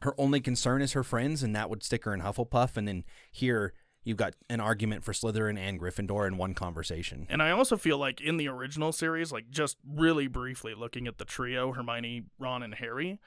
[0.00, 2.76] her only concern is her friends, and that would stick her in Hufflepuff.
[2.76, 7.26] And then here you've got an argument for Slytherin and Gryffindor in one conversation.
[7.30, 11.18] And I also feel like in the original series, like just really briefly looking at
[11.18, 13.20] the trio, Hermione, Ron, and Harry,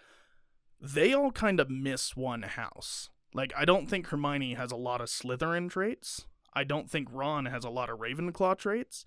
[0.82, 3.10] they all kind of miss one house.
[3.34, 6.26] Like, I don't think Hermione has a lot of Slytherin traits.
[6.54, 9.04] I don't think Ron has a lot of Ravenclaw traits.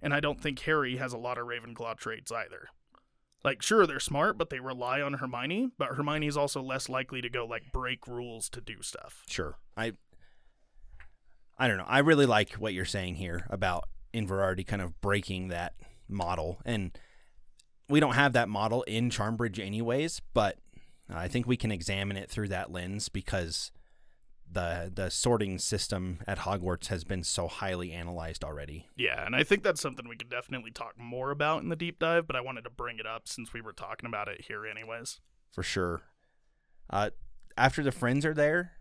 [0.00, 2.68] And I don't think Harry has a lot of Ravenclaw traits either.
[3.42, 5.70] Like, sure, they're smart, but they rely on Hermione.
[5.76, 9.24] But Hermione's also less likely to go, like, break rules to do stuff.
[9.28, 9.58] Sure.
[9.76, 9.92] I
[11.58, 11.86] I don't know.
[11.86, 15.74] I really like what you're saying here about Inverarity kind of breaking that
[16.08, 16.60] model.
[16.64, 16.96] And
[17.88, 20.58] we don't have that model in Charmbridge anyways, but
[21.12, 23.70] I think we can examine it through that lens because
[24.50, 28.88] the the sorting system at Hogwarts has been so highly analyzed already.
[28.96, 31.98] Yeah, and I think that's something we could definitely talk more about in the deep
[31.98, 34.66] dive, but I wanted to bring it up since we were talking about it here
[34.66, 35.20] anyways.
[35.52, 36.02] for sure.
[36.90, 37.10] Uh,
[37.56, 38.72] after the friends are there,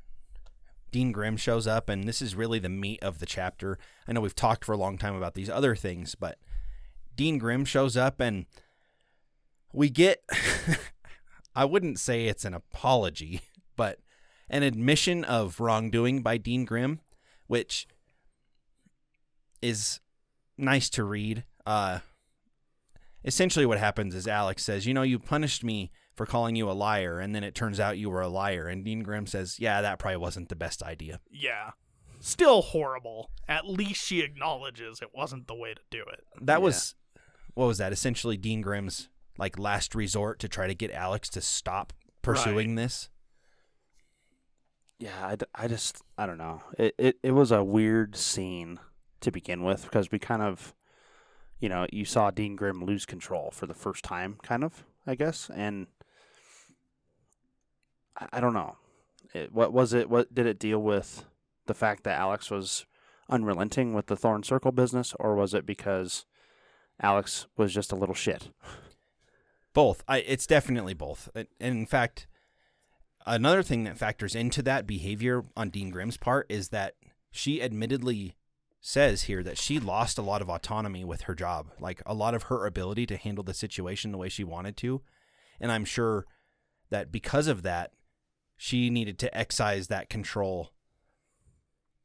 [0.93, 3.79] Dean Grimm shows up, and this is really the meat of the chapter.
[4.07, 6.37] I know we've talked for a long time about these other things, but
[7.15, 8.45] Dean Grimm shows up, and
[9.73, 10.23] we get
[11.55, 13.41] I wouldn't say it's an apology,
[13.75, 13.99] but
[14.49, 16.99] an admission of wrongdoing by Dean Grimm,
[17.47, 17.87] which
[19.63, 19.99] is
[20.59, 21.43] nice to read.
[21.65, 21.99] Uh,
[23.25, 26.73] essentially, what happens is Alex says, You know, you punished me for calling you a
[26.73, 28.67] liar, and then it turns out you were a liar.
[28.67, 31.19] And Dean Grimm says, Yeah, that probably wasn't the best idea.
[31.31, 31.71] Yeah.
[32.19, 33.31] Still horrible.
[33.47, 36.23] At least she acknowledges it wasn't the way to do it.
[36.41, 36.57] That Yeah.
[36.59, 36.95] was,
[37.53, 37.91] what was that?
[37.91, 41.91] Essentially, Dean Grimm's like last resort to try to get Alex to stop
[42.21, 43.09] pursuing this.
[44.99, 46.61] yeah, I, d- I just I don't know.
[46.77, 48.79] It, it it was a weird scene
[49.21, 50.73] to begin with because we kind of,
[51.59, 55.15] you know, you saw Dean Grimm lose control for the first time, kind of, I
[55.15, 55.87] guess, and
[58.17, 58.77] I, don't know.
[59.33, 60.09] It, what was it?
[60.09, 61.25] What did it deal with
[61.65, 62.85] the fact that Alex was
[63.29, 66.25] unrelenting with the Thorn Circle business, or was it because
[67.01, 68.49] Alex was just a little shit?
[69.73, 70.03] Both.
[70.07, 71.29] I, it's definitely both.
[71.33, 72.27] And in fact,
[73.25, 76.93] another thing that factors into that behavior on Dean Grimm's part is that
[77.31, 78.35] she admittedly
[78.85, 82.35] says here that she lost a lot of autonomy with her job, like a lot
[82.35, 85.01] of her ability to handle the situation the way she wanted to.
[85.59, 86.25] And I'm sure
[86.89, 87.91] that because of that,
[88.57, 90.71] she needed to excise that control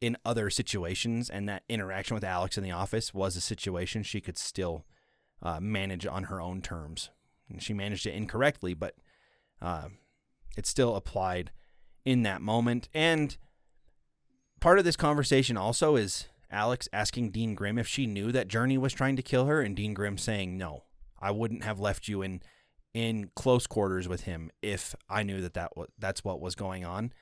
[0.01, 4.21] in other situations, and that interaction with Alex in the office was a situation she
[4.21, 4.85] could still
[5.43, 7.11] uh, manage on her own terms.
[7.49, 8.95] And she managed it incorrectly, but
[9.61, 9.89] uh,
[10.57, 11.51] it still applied
[12.05, 12.89] in that moment.
[12.95, 13.37] And
[14.61, 18.79] part of this conversation also is Alex asking Dean Grimm if she knew that Journey
[18.79, 20.85] was trying to kill her, and Dean Grimm saying, "No,
[21.21, 22.41] I wouldn't have left you in
[22.95, 26.85] in close quarters with him if I knew that that was that's what was going
[26.85, 27.13] on."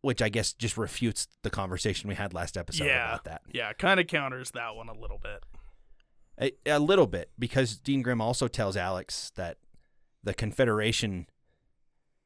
[0.00, 3.08] Which I guess just refutes the conversation we had last episode Yeah.
[3.08, 3.42] about that.
[3.52, 5.42] Yeah, kind of counters that one a little bit.
[6.40, 9.58] A, a little bit, because Dean Grimm also tells Alex that
[10.22, 11.26] the Confederation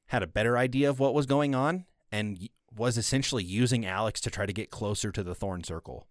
[0.09, 4.31] had a better idea of what was going on and was essentially using Alex to
[4.31, 6.07] try to get closer to the Thorn Circle.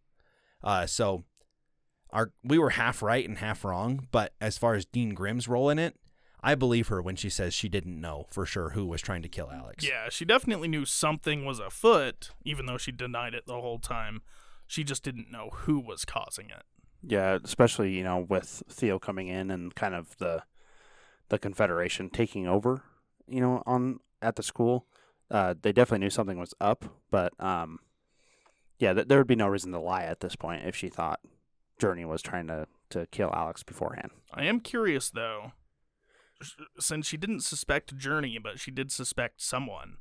[0.64, 1.26] Uh, so
[2.10, 5.70] our we were half right and half wrong, but as far as Dean Grimm's role
[5.70, 5.96] in it,
[6.44, 9.30] I believe her when she says she didn't know for sure who was trying to
[9.30, 9.86] kill Alex.
[9.88, 14.22] Yeah, she definitely knew something was afoot, even though she denied it the whole time.
[14.66, 16.64] She just didn't know who was causing it.
[17.04, 20.44] Yeah, especially you know with Theo coming in and kind of the
[21.30, 22.82] the Confederation taking over,
[23.28, 24.86] you know, on at the school.
[25.30, 27.80] Uh, they definitely knew something was up, but um,
[28.80, 31.20] yeah, th- there would be no reason to lie at this point if she thought
[31.80, 34.12] Journey was trying to to kill Alex beforehand.
[34.34, 35.52] I am curious though, s-
[36.80, 39.98] since she didn't suspect Journey, but she did suspect someone.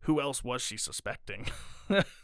[0.00, 1.46] Who else was she suspecting?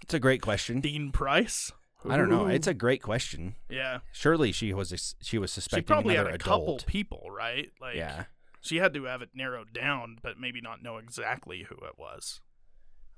[0.03, 0.81] It's a great question.
[0.81, 1.71] Dean Price?
[2.09, 2.47] I don't know.
[2.47, 2.51] Ooh.
[2.51, 3.55] It's a great question.
[3.71, 4.01] yeah.
[4.11, 5.85] Surely she was she was suspecting.
[5.85, 7.71] She probably had a couple people, right?
[7.81, 8.25] Like, yeah.
[8.61, 12.41] she had to have it narrowed down, but maybe not know exactly who it was.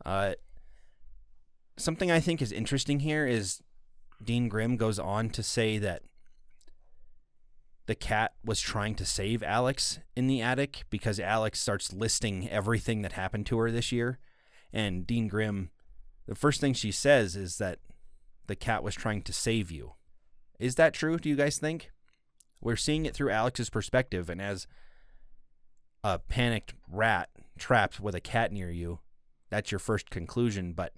[0.05, 0.35] Uh,
[1.77, 3.63] something I think is interesting here is
[4.23, 6.03] Dean Grimm goes on to say that
[7.87, 13.03] the cat was trying to save Alex in the attic because Alex starts listing everything
[13.03, 14.19] that happened to her this year.
[14.73, 15.71] And Dean Grimm,
[16.27, 17.79] the first thing she says is that
[18.47, 19.95] the cat was trying to save you.
[20.59, 21.19] Is that true?
[21.19, 21.91] Do you guys think?
[22.61, 24.67] We're seeing it through Alex's perspective, and as
[26.03, 27.29] a panicked rat
[27.59, 29.01] trapped with a cat near you,
[29.51, 30.73] that's your first conclusion.
[30.73, 30.95] But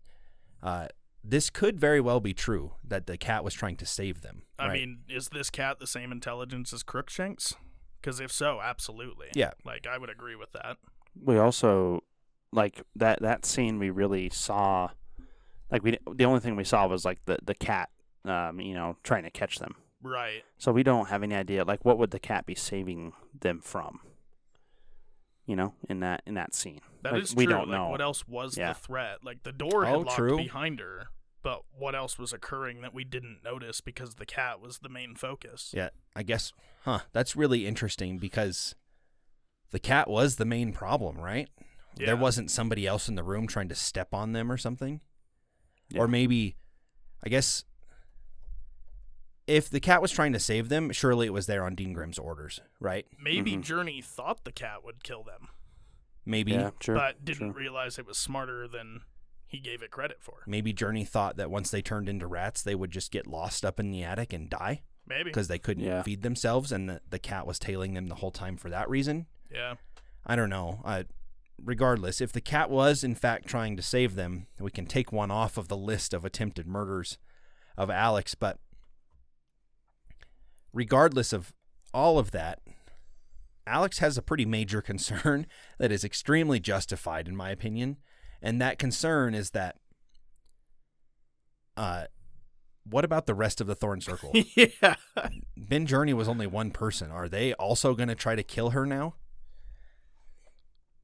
[0.63, 0.87] uh,
[1.29, 4.43] this could very well be true that the cat was trying to save them.
[4.59, 4.73] I right?
[4.81, 7.55] mean, is this cat the same intelligence as Crookshanks?
[8.01, 9.29] Because if so, absolutely.
[9.35, 9.53] Yeah.
[9.65, 10.77] Like, I would agree with that.
[11.21, 12.05] We also
[12.53, 13.79] like that that scene.
[13.79, 14.91] We really saw
[15.71, 17.91] like we the only thing we saw was like the the cat,
[18.25, 19.75] um, you know, trying to catch them.
[20.03, 20.45] Right.
[20.59, 24.01] So we don't have any idea like what would the cat be saving them from?
[25.47, 26.81] You know, in that in that scene.
[27.03, 27.55] That is like, we true.
[27.55, 27.89] don't like, know.
[27.89, 28.73] what else was Yeah.
[28.73, 29.19] the threat?
[29.25, 30.37] Like, the door had Oh, locked true.
[30.37, 31.07] behind her,
[31.47, 35.15] but what else was occurring that we didn't notice because the cat was the main
[35.15, 35.73] focus?
[35.73, 36.99] Yeah, I guess, huh?
[37.13, 38.75] That's really interesting because
[39.71, 41.49] the cat was the main problem, right?
[41.97, 42.07] Yeah.
[42.07, 45.03] There wasn't somebody else in the room trying to step on them or something.
[45.89, 46.01] Yeah.
[46.01, 46.57] Or maybe,
[47.25, 47.65] I guess,
[49.47, 52.19] if the cat was trying to save them, surely it was there on Dean Grimm's
[52.19, 53.07] orders, right?
[53.21, 53.63] Maybe Mhm.
[53.63, 55.51] Journey thought the cat would kill them,
[56.25, 56.97] Maybe, yeah, sure.
[56.97, 57.61] but didn't true.
[57.61, 59.03] realize it was smarter than
[59.57, 60.43] he gave it credit for.
[60.47, 63.81] maybe Journey thought that once they turned into rats, they would just get lost up
[63.81, 65.25] in the attic and die Maybe.
[65.25, 66.03] because they couldn't Yeah.
[66.03, 69.27] feed themselves, and the, the cat was tailing them the whole time for that reason.
[69.51, 69.75] Yeah.
[70.27, 70.81] I don't know.
[70.85, 71.05] Uh,
[71.63, 75.31] regardless, if the cat was in fact trying to save them, we can take one
[75.31, 77.17] off of the list of attempted murders
[77.77, 78.35] of Alex.
[78.35, 78.59] But
[80.73, 81.53] regardless of
[81.95, 82.61] all of that,
[83.67, 85.47] Alex has a pretty major concern
[85.79, 87.97] that is extremely justified, in my opinion.
[88.43, 89.77] And that concern is that,
[91.77, 92.05] uh,
[92.85, 94.33] what about the rest of the Thorn Circle?
[94.57, 94.97] yeah.
[95.57, 97.11] Ben Journey was only one person.
[97.11, 99.15] Are they also going to try to kill her now?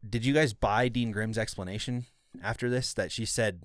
[0.09, 2.07] Did you guys buy Dean Grimm's explanation
[2.43, 3.63] after this that she said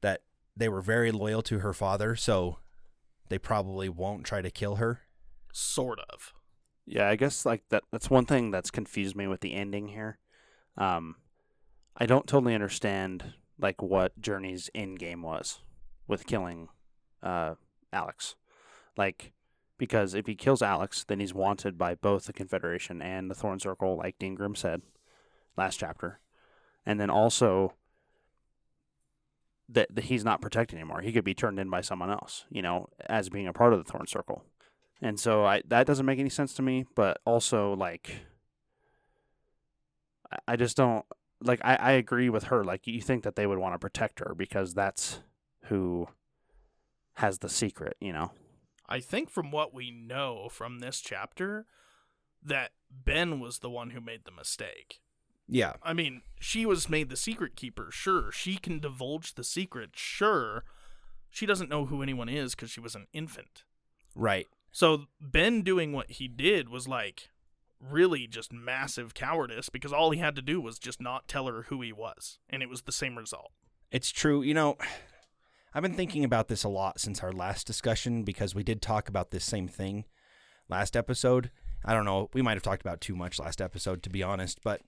[0.00, 0.22] that
[0.56, 2.58] they were very loyal to her father, so
[3.28, 5.00] they probably won't try to kill her?
[5.52, 6.32] Sort of.
[6.86, 10.18] Yeah, I guess like that that's one thing that's confused me with the ending here.
[10.76, 11.16] Um
[11.96, 15.60] I don't totally understand like what Journey's end game was
[16.08, 16.68] with killing
[17.22, 17.54] uh
[17.92, 18.34] Alex.
[18.96, 19.32] Like,
[19.78, 23.58] because if he kills Alex, then he's wanted by both the Confederation and the Thorn
[23.58, 24.82] Circle, like Dean Grimm said
[25.56, 26.20] last chapter.
[26.86, 27.74] And then also
[29.68, 31.00] that, that he's not protected anymore.
[31.00, 33.84] He could be turned in by someone else, you know, as being a part of
[33.84, 34.44] the Thorn Circle.
[35.00, 38.26] And so I that doesn't make any sense to me, but also like
[40.30, 41.04] I- I just don't
[41.44, 42.64] like I, I agree with her.
[42.64, 45.20] Like you think that they would want to protect her because that's
[45.64, 46.08] who
[47.14, 48.32] has the secret, you know.
[48.88, 51.66] I think from what we know from this chapter,
[52.42, 55.00] that Ben was the one who made the mistake.
[55.48, 55.74] Yeah.
[55.82, 58.32] I mean, she was made the secret keeper, sure.
[58.32, 60.64] She can divulge the secret, sure.
[61.30, 63.64] She doesn't know who anyone is because she was an infant.
[64.14, 64.46] Right.
[64.72, 67.30] So Ben doing what he did was like
[67.80, 71.62] really just massive cowardice because all he had to do was just not tell her
[71.62, 73.52] who he was, and it was the same result.
[73.90, 74.42] It's true.
[74.42, 74.76] You know,
[75.74, 79.08] I've been thinking about this a lot since our last discussion because we did talk
[79.08, 80.04] about this same thing
[80.68, 81.50] last episode.
[81.84, 82.30] I don't know.
[82.32, 84.60] We might have talked about too much last episode, to be honest.
[84.64, 84.80] But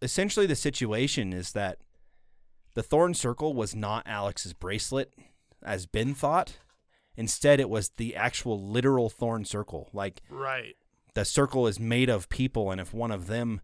[0.00, 1.78] essentially, the situation is that
[2.74, 5.12] the Thorn Circle was not Alex's bracelet,
[5.62, 6.58] as Ben thought.
[7.16, 9.88] Instead, it was the actual literal Thorn Circle.
[9.92, 10.76] Like, Right.
[11.16, 13.62] The circle is made of people, and if one of them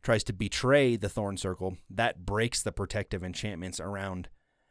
[0.00, 4.28] tries to betray the Thorn Circle, that breaks the protective enchantments around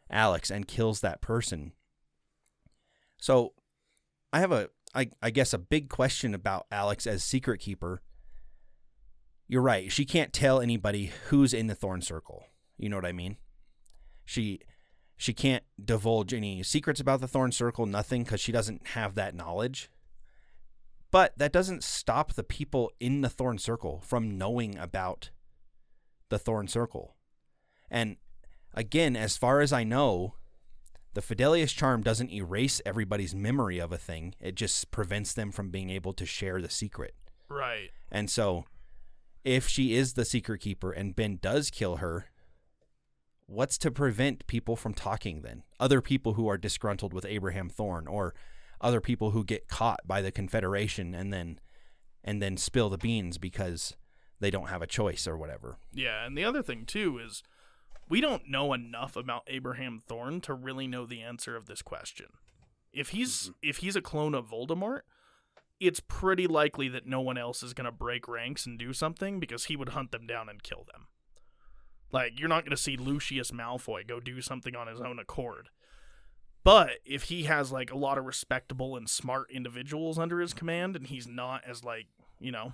[0.10, 1.74] Alex and kills that person.
[3.20, 3.56] So,
[4.32, 8.02] I have a, I, I guess, a big question about Alex as secret keeper.
[9.50, 9.92] You're right.
[9.92, 12.46] She can't tell anybody who's in the Thorn Circle.
[12.78, 13.36] You know what I mean?
[14.24, 14.62] She
[15.18, 19.36] she can't divulge any secrets about the Thorn Circle, nothing, because she doesn't have that
[19.36, 19.90] knowledge.
[21.14, 25.30] But that doesn't stop the people in the Thorn Circle from knowing about
[26.30, 27.16] the Thorn Circle.
[27.92, 28.18] And
[28.74, 30.34] again, as far as I know,
[31.14, 34.34] the Fidelius charm doesn't erase everybody's memory of a thing.
[34.42, 37.14] It just prevents them from being able to share the secret.
[37.48, 37.92] Right.
[38.12, 38.66] And so,
[39.44, 42.32] if she is the secret keeper and Ben does kill her,
[43.46, 45.62] what's to prevent people from talking then?
[45.80, 48.34] Other people who are disgruntled with Abraham Thorn or
[48.84, 51.60] other people who get caught by the Confederation and then
[52.24, 53.96] and then spill the beans because
[54.40, 55.78] they don't have a choice or whatever.
[55.94, 57.44] Yeah, and the other thing too is
[58.10, 62.28] we don't know enough about Abraham Thorn to really know the answer of this question.
[62.92, 63.52] If he's mm-hmm.
[63.62, 65.02] if he's a clone of Voldemort,
[65.80, 69.40] it's pretty likely that no one else is going to break ranks and do something
[69.40, 71.08] because he would hunt them down and kill them.
[72.12, 75.70] Like you're not going to see Lucius Malfoy go do something on his own accord.
[76.64, 80.96] But if he has like a lot of respectable and smart individuals under his command
[80.96, 82.06] and he's not as like,
[82.40, 82.74] you know,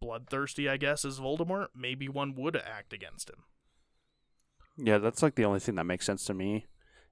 [0.00, 3.44] bloodthirsty, I guess, as Voldemort, maybe one would act against him.
[4.76, 6.66] Yeah, that's like the only thing that makes sense to me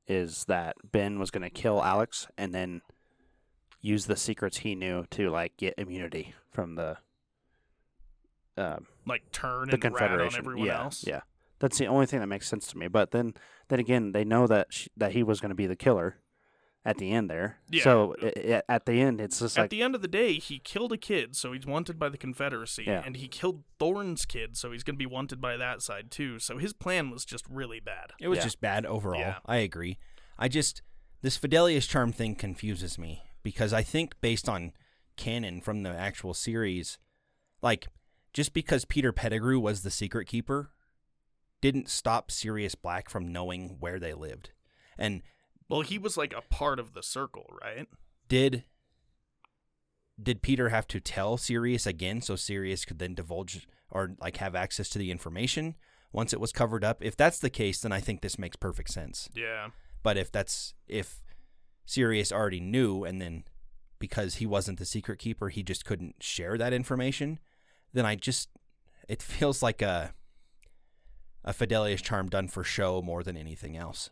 [0.08, 2.82] is that Ben was going to kill Alex and then
[3.80, 6.96] use the secrets he knew to like get immunity from the
[8.56, 10.38] um, Like turn the and rat on Confederation.
[10.38, 11.04] everyone yeah, else.
[11.06, 11.20] yeah.
[11.62, 12.88] That's the only thing that makes sense to me.
[12.88, 13.34] But then,
[13.68, 16.16] then again, they know that sh that he was going to be the killer
[16.84, 17.58] at the end there.
[17.70, 17.84] Yeah.
[17.84, 20.34] So i i at the end, it's just At like the end of the day,
[20.40, 23.04] he killed a kid, so he's wanted by the Confederacy, Yeah.
[23.06, 26.40] and he killed Thorn's kid, so he's going to be wanted by that side too.
[26.40, 28.10] So his plan was just really bad.
[28.20, 28.44] It was Yeah.
[28.44, 29.20] just bad overall.
[29.20, 29.38] Yeah.
[29.46, 29.98] I agree.
[30.36, 30.82] I just
[31.20, 34.72] this Fidelius charm thing confuses me because I think based on
[35.16, 36.98] canon from the actual series,
[37.62, 37.86] like
[38.32, 40.72] just because Peter Pettigrew was the secret keeper
[41.62, 44.50] didn't stop Sirius Black from knowing where they lived.
[44.98, 45.22] And
[45.70, 47.88] Well, he was like a part of the circle, right?
[48.28, 48.64] did
[50.22, 54.54] did Peter have to tell Sirius again so Sirius could then divulge or like have
[54.54, 55.74] access to the information
[56.12, 57.02] once it was covered up?
[57.02, 59.28] If that's the case, then I think this makes perfect sense.
[59.34, 59.68] Yeah.
[60.02, 61.22] But if that's if
[61.86, 63.44] Sirius already knew and then
[63.98, 67.38] because he wasn't the secret keeper, he just couldn't share that information,
[67.92, 68.48] then I just
[69.08, 70.14] it feels like a
[71.44, 74.10] a Fidelius charm done for show more than anything else.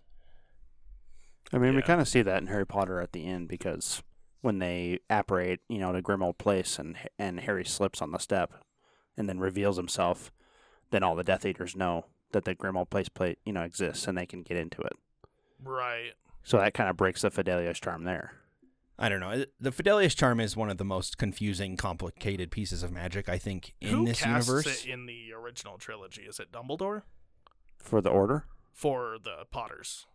[1.52, 4.02] I mean, we kind of see that in Harry Potter at the end because
[4.40, 8.52] when they apparate, you know, to Grimmauld Place and and Harry slips on the step
[9.16, 10.30] and then reveals himself,
[10.90, 14.16] then all the Death Eaters know that the Grimmauld Place plate, you know, exists and
[14.16, 14.92] they can get into it.
[15.62, 16.12] Right.
[16.42, 18.34] So that kind of breaks the Fidelius charm there.
[18.98, 19.44] I don't know.
[19.58, 23.74] The Fidelius charm is one of the most confusing, complicated pieces of magic I think
[23.80, 24.84] in Who this casts universe.
[24.84, 26.22] it in the original trilogy?
[26.22, 27.02] Is it Dumbledore
[27.82, 28.44] For the Order?
[28.72, 30.06] for the Potters?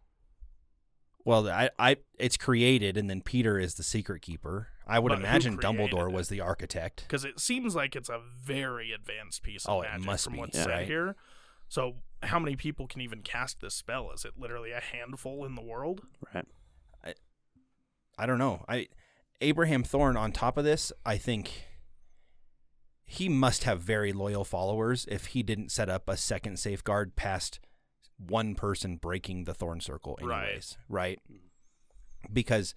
[1.23, 4.67] Well, I, I, it's created, and then Peter is the secret keeper.
[4.87, 6.13] I would But imagine Dumbledore it?
[6.13, 7.03] was the architect.
[7.07, 10.33] Because it seems like it's a very advanced piece of Oh, it magic must from
[10.33, 10.63] be, what's yeah.
[10.63, 10.87] said Right.
[10.87, 11.15] here.
[11.67, 14.11] So, how many people can even cast this spell?
[14.11, 16.01] Is it literally a handful in the world?
[16.33, 16.45] Right.
[18.17, 18.63] I don't know.
[18.69, 18.87] I
[19.41, 21.65] Abraham Thorn on top of this, I think
[23.05, 27.59] he must have very loyal followers if he didn't set up a second safeguard past
[28.17, 30.45] one person breaking the thorn circle Right.
[30.45, 31.19] anyways, right?
[31.27, 31.37] Hmm.
[32.33, 32.73] Because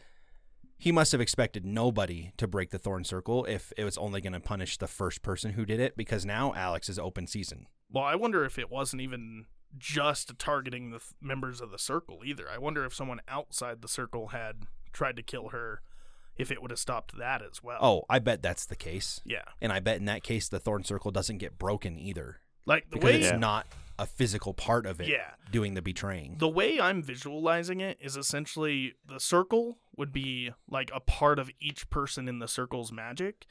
[0.76, 4.32] he must have expected nobody to break the thorn circle if it was only going
[4.34, 7.66] to punish the first person who did it because now Alex is open season.
[7.90, 12.20] Well, I wonder if it wasn't even just targeting the th- members of the circle
[12.24, 12.48] either.
[12.48, 15.82] I wonder if someone outside the circle had tried to kill her,
[16.38, 17.78] if it would have stopped that as well.
[17.82, 19.20] Oh, I bet that's the case.
[19.24, 19.42] yeah.
[19.60, 22.96] And I bet in that case the thorn circle doesn't get broken either Like the
[22.96, 23.36] because way it's Yeah.
[23.38, 23.66] not
[23.98, 25.32] a physical part of it Yeah.
[25.50, 26.36] doing the betraying.
[26.38, 31.50] the way I'm visualizing it is essentially the circle would be like a part of
[31.58, 33.44] each person in the circle's magic,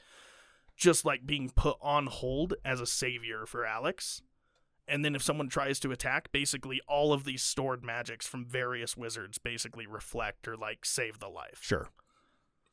[0.76, 4.22] just like being put on hold as a savior for Alex.
[4.86, 8.96] And then if someone tries to attack, basically all of these stored magics from various
[8.96, 11.58] wizards basically reflect or like save the life.
[11.60, 11.90] Sure.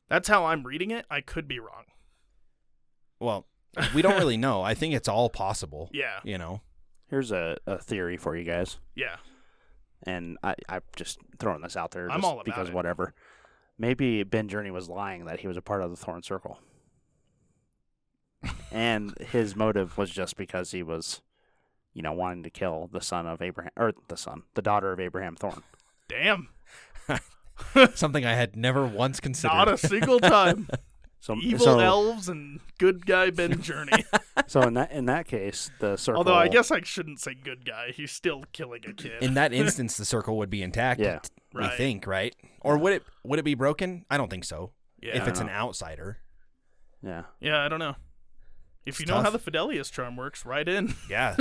[0.08, 1.04] That's how I'm reading it.
[1.10, 1.84] I could be wrong.
[3.18, 3.46] Well,
[3.94, 4.62] we don't really know.
[4.62, 5.90] I think it's all possible.
[5.94, 6.20] Yeah.
[6.24, 6.60] You know.
[7.08, 9.16] Here's a, a theory for you guys, Yeah.
[10.02, 12.74] and I I'm just throwing this out there I'm all about because it.
[12.74, 13.14] whatever.
[13.78, 16.58] Maybe Ben Journey was lying that he was a part of the Thorn Circle,
[18.72, 21.22] and his motive was just because he was,
[21.94, 24.98] you know, wanting to kill the son of Abraham or the son, the daughter of
[24.98, 25.62] Abraham Thorn.
[26.08, 26.48] Damn.
[27.94, 29.54] Something I had never once considered.
[29.54, 30.68] Not a single time.
[31.18, 34.04] So Evil so, elves and good guy Ben Journey.
[34.46, 36.18] so in that in that case, the circle.
[36.18, 37.90] Although I guess I shouldn't say good guy.
[37.90, 39.22] He's still killing a kid.
[39.24, 41.00] in that instance, the circle would be intact.
[41.00, 41.18] Yeah.
[41.52, 41.76] We Right.
[41.76, 42.36] think, right?
[42.60, 44.04] Or would it would it be broken?
[44.08, 44.70] I don't think so.
[45.02, 45.16] yeah.
[45.16, 46.18] if it's I an outsider.
[47.02, 47.96] yeah, yeah, I don't know.
[48.84, 50.94] If It's you know how the Fidelius charm works, write in.
[51.10, 51.34] Yeah.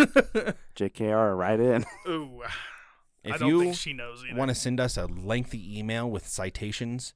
[0.76, 1.86] JKR right in.
[2.08, 2.42] Ooh,
[3.26, 4.38] I If don't you think she knows either.
[4.38, 7.14] want to send us a lengthy email with citations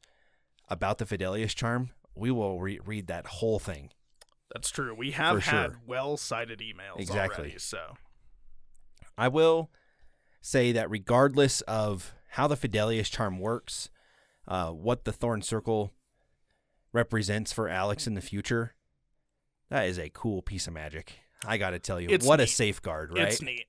[0.70, 3.92] about the Fidelius charm, we will re- read that whole thing.
[4.54, 4.94] That's true.
[4.96, 5.82] We have had sure.
[5.86, 7.44] well-cited emails Exactly.
[7.46, 7.60] already.
[7.60, 7.98] So
[9.18, 9.70] I will
[10.42, 13.90] say that regardless of how the Fidelius charm works,
[14.48, 15.94] uh, what the Thorn Circle
[16.92, 18.74] represents for Alex in the future,
[19.70, 21.20] that is a cool piece of magic.
[21.46, 23.28] I got to tell you, It's what a safeguard, right?
[23.28, 23.66] it's neat.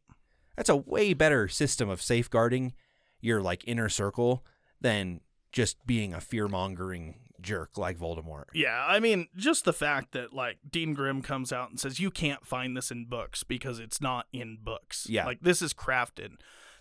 [0.60, 2.74] That's a way better system of safeguarding
[3.22, 4.44] your like inner circle
[4.78, 8.44] than just being a fear mongering jerk like Voldemort.
[8.52, 12.10] Yeah, I mean, just the fact that like Dean Grimm comes out and says you
[12.10, 15.06] can't find this in books because it's not in books.
[15.08, 15.24] Yeah.
[15.24, 16.32] like this is crafted.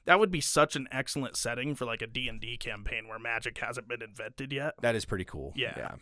[0.03, 3.17] That would be such an excellent setting for like a D and D campaign where
[3.17, 4.73] magic hasn't been invented yet.
[4.81, 5.53] That is pretty cool.
[5.55, 5.95] Yeah.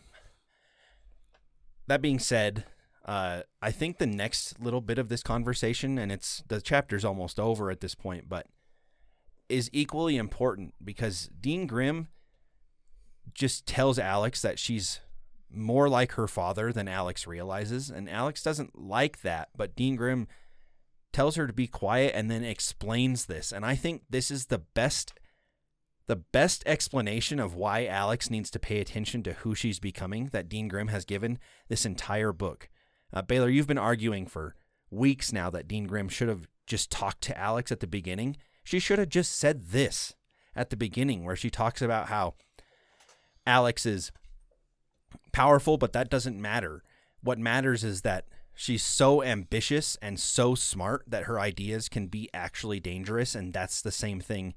[1.86, 2.64] That being said,
[3.08, 7.40] uh, I think the next little bit of this conversation, and it's the chapter's almost
[7.40, 8.46] over at this point, but
[9.48, 12.08] is equally important because Dean Grimm
[13.32, 15.00] just tells Alex that she's
[15.50, 20.28] more like her father than Alex realizes, and Alex doesn't like that, but Dean Grimm
[21.10, 23.52] tells her to be quiet and then explains this.
[23.52, 25.14] And I think this is the best
[26.08, 30.48] the best explanation of why Alex needs to pay attention to who she's becoming that
[30.48, 31.38] Dean Grimm has given
[31.68, 32.68] this entire book.
[33.12, 34.54] Uh, Baylor, you've been arguing for
[34.90, 38.36] weeks now that Dean Grimm should have just talked to Alex at the beginning.
[38.64, 40.14] She should have just said this
[40.54, 42.34] at the beginning, where she talks about how
[43.46, 44.12] Alex is
[45.32, 46.82] powerful, but that doesn't matter.
[47.22, 52.28] What matters is that she's so ambitious and so smart that her ideas can be
[52.34, 53.34] actually dangerous.
[53.34, 54.54] And that's the same thing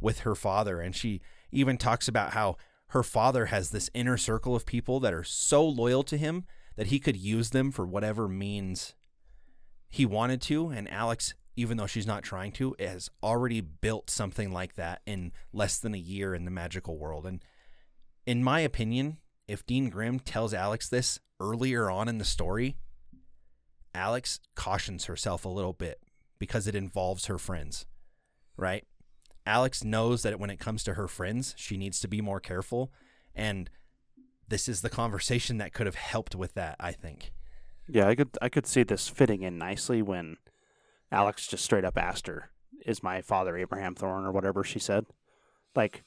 [0.00, 0.80] with her father.
[0.80, 1.20] And she
[1.50, 2.56] even talks about how
[2.88, 6.44] her father has this inner circle of people that are so loyal to him
[6.76, 8.94] that he could use them for whatever means
[9.88, 10.68] he wanted to.
[10.68, 15.32] And Alex, even though she's not trying to, has already built something like that in
[15.52, 17.26] less than a year in the magical world.
[17.26, 17.42] And
[18.26, 19.18] in my opinion,
[19.48, 22.76] if Dean Grimm tells Alex this earlier on in the story,
[23.94, 26.00] Alex cautions herself a little bit
[26.38, 27.86] because it involves her friends,
[28.56, 28.84] right?
[29.46, 32.92] Alex knows that when it comes to her friends, she needs to be more careful.
[33.34, 33.70] And
[34.48, 37.32] this is the conversation that could have helped with that, I think.
[37.88, 40.36] Yeah, I could I could see this fitting in nicely when
[41.12, 42.50] Alex just straight up asked her,
[42.84, 45.06] "Is my father Abraham Thorn or whatever she said?"
[45.74, 46.02] Like,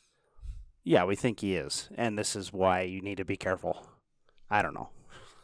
[0.84, 3.88] yeah, we think he is, and this is why you need to be careful.
[4.50, 4.90] I don't know.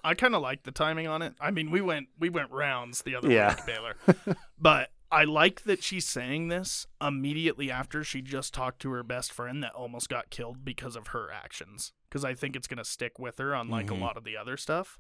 [0.04, 1.34] I kind of like the timing on it.
[1.40, 3.56] I mean, we went we went rounds the other Yeah.
[3.56, 3.96] week, Baylor,
[4.60, 9.32] but I like that she's saying this immediately after she just talked to her best
[9.32, 11.94] friend that almost got killed because of her actions.
[12.10, 14.00] Because I think it's gonna stick with her, unlike Mhm.
[14.00, 14.98] a lot of the other stuff.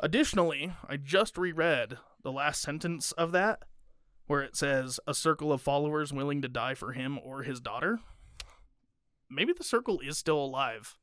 [0.00, 3.62] Additionally, I just reread the last sentence of that,
[4.26, 8.00] where it says a circle of followers willing to die for him or his daughter.
[9.28, 10.96] Maybe the circle is still alive.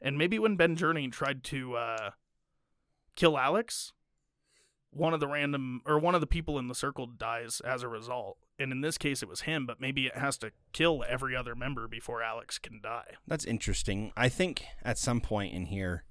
[0.00, 2.10] And maybe when Ben Journey tried to uh,
[3.14, 3.92] kill Alex,
[4.96, 7.88] one of the random or one of the people in the circle dies as a
[7.88, 8.38] result.
[8.58, 11.54] And in this case, it was him, but maybe it has to kill every other
[11.54, 13.14] member before Alex can die.
[13.26, 14.12] That's interesting.
[14.16, 16.04] I think at some point in here,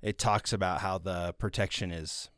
[0.00, 2.30] it talks about how the protection is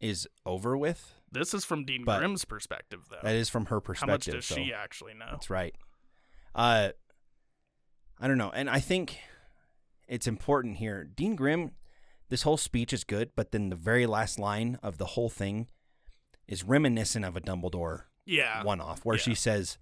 [0.00, 1.14] is over with.
[1.32, 3.20] This is from Dean But Grimm's perspective, though.
[3.22, 4.08] That is from her perspective.
[4.08, 5.26] How much does so she actually know?
[5.30, 5.74] That's right.
[6.54, 6.90] Uh,
[8.20, 9.18] I don't know, and I think
[10.06, 11.04] it's important here.
[11.04, 11.72] Dean Grimm,
[12.28, 15.68] this whole speech is good, but then the very last line of the whole thing
[16.48, 18.62] is reminiscent of a Dumbledore Yeah.
[18.62, 19.78] one off, where she says,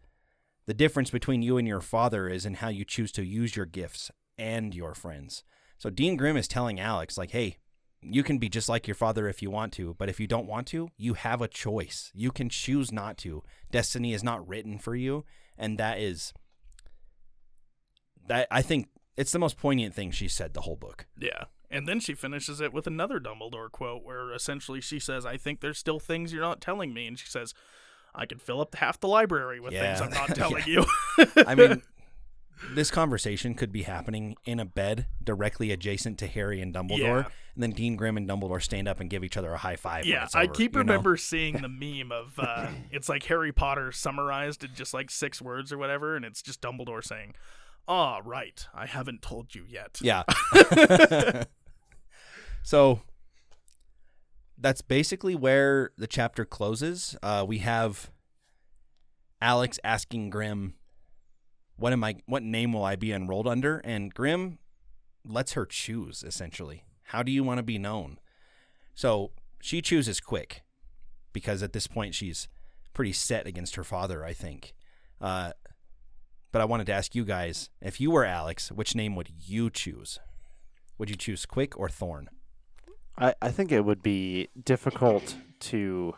[0.66, 3.66] The difference between you and your father is in how you choose to use your
[3.66, 5.42] gifts and your friends.
[5.78, 7.56] So Dean Grimm is telling Alex, like, hey,
[8.00, 10.46] you can be just like your father if you want to, but if you don't
[10.46, 12.10] want to, you have a choice.
[12.14, 13.42] You can choose not to.
[13.70, 15.24] Destiny is not written for you,
[15.58, 16.32] and that is
[18.26, 21.06] that I think it's the most poignant thing she said the whole book.
[21.18, 21.44] Yeah.
[21.72, 25.60] And then she finishes it with another Dumbledore quote where essentially she says, I think
[25.60, 27.06] there's still things you're not telling me.
[27.06, 27.54] And she says,
[28.14, 30.84] I could fill up half the library with things I'm not telling you.
[31.46, 31.80] I mean,
[32.74, 37.28] this conversation could be happening in a bed directly adjacent to Harry and Dumbledore, Yeah.
[37.54, 40.04] and then Dean Grimm and Dumbledore stand up and give each other a high five.
[40.04, 40.92] yeah, it's I over, keep you know?
[40.92, 45.40] remember seeing the meme of uh, it's like Harry Potter summarized in just like six
[45.40, 47.34] words or whatever, and it's just Dumbledore saying,
[47.88, 50.22] "Ah, right, I haven't told you yet." Yeah.
[52.62, 53.00] So
[54.58, 57.16] that's basically where the chapter closes.
[57.22, 58.10] Uh, we have
[59.40, 60.74] Alex asking Grimm,
[61.76, 62.16] "What am I?
[62.26, 64.58] What name will I be enrolled under?" And Grimm
[65.24, 66.22] lets her choose.
[66.22, 68.18] Essentially, how do you want to be known?
[68.94, 70.62] So she chooses quick,
[71.32, 72.48] because at this point she's
[72.94, 74.24] pretty set against her father.
[74.24, 74.74] I think.
[75.20, 75.52] Uh,
[76.52, 79.70] but I wanted to ask you guys if you were Alex, which name would you
[79.70, 80.20] choose?
[80.98, 82.28] Would you choose Quick or Thorn?
[83.18, 86.14] I, I think it would be difficult to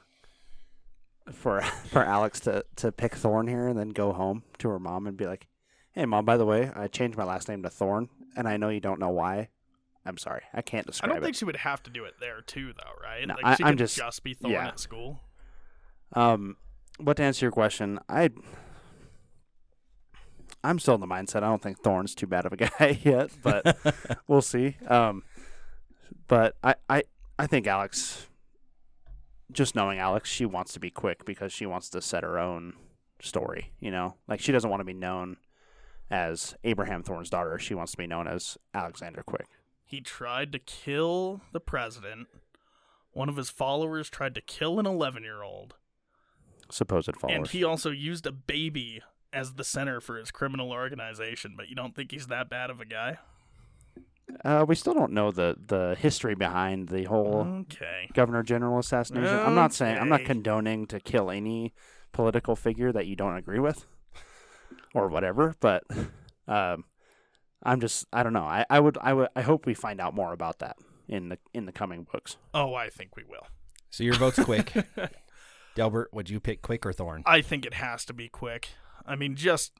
[1.32, 5.06] for for Alex to, to pick Thorn here and then go home to her mom
[5.06, 5.48] and be like,
[5.92, 8.68] "Hey, mom, by the way, I changed my last name to Thorn, and I know
[8.68, 9.48] you don't know why.
[10.06, 11.12] I'm sorry, I can't describe it.
[11.12, 13.26] I don't think it." she would have to do it there too, though, right?
[13.26, 14.68] No, like I- she I'm could just- be Thorn yeah.
[14.68, 15.20] at school.
[16.12, 16.56] Um,
[17.00, 18.30] but to answer your question, I
[20.62, 21.38] I'm still in the mindset.
[21.38, 23.76] I don't think Thorn's too bad of a guy yet, but
[24.28, 24.76] we'll see.
[24.88, 25.22] Um,
[26.28, 27.02] but I, I,
[27.38, 28.26] I think Alex,
[29.52, 32.74] just knowing Alex, she wants to be quick because she wants to set her own
[33.20, 33.72] story.
[33.80, 35.36] You know, like she doesn't want to be known
[36.10, 37.58] as Abraham Thorn's daughter.
[37.58, 39.48] She wants to be known as Alexandra Quick.
[39.84, 42.28] He tried to kill the president.
[43.12, 45.74] One of his followers tried to kill an 11 year old.
[46.70, 47.36] Supposed followers.
[47.36, 49.02] And he also used a baby
[49.32, 51.54] as the center for his criminal organization.
[51.56, 53.18] But you don't think he's that bad of a guy?
[54.44, 58.08] Uh, we still don't know the the history behind the whole Okay.
[58.14, 59.38] governor general assassination.
[59.38, 61.74] I'm not saying I'm not condoning to kill any
[62.12, 63.86] political figure that you don't agree with
[64.94, 65.82] or whatever, but
[66.48, 66.84] um,
[67.62, 68.44] I'm just I don't know.
[68.44, 70.76] I, I would I would I hope we find out more about that
[71.08, 72.36] in the in the coming books.
[72.54, 73.46] Oh, I think we will.
[73.90, 74.72] So your vote's Quick.
[75.76, 77.22] Delbert, would you pick Quick or Thorn?
[77.26, 78.68] I think it has to be quick.
[79.04, 79.72] I mean, just,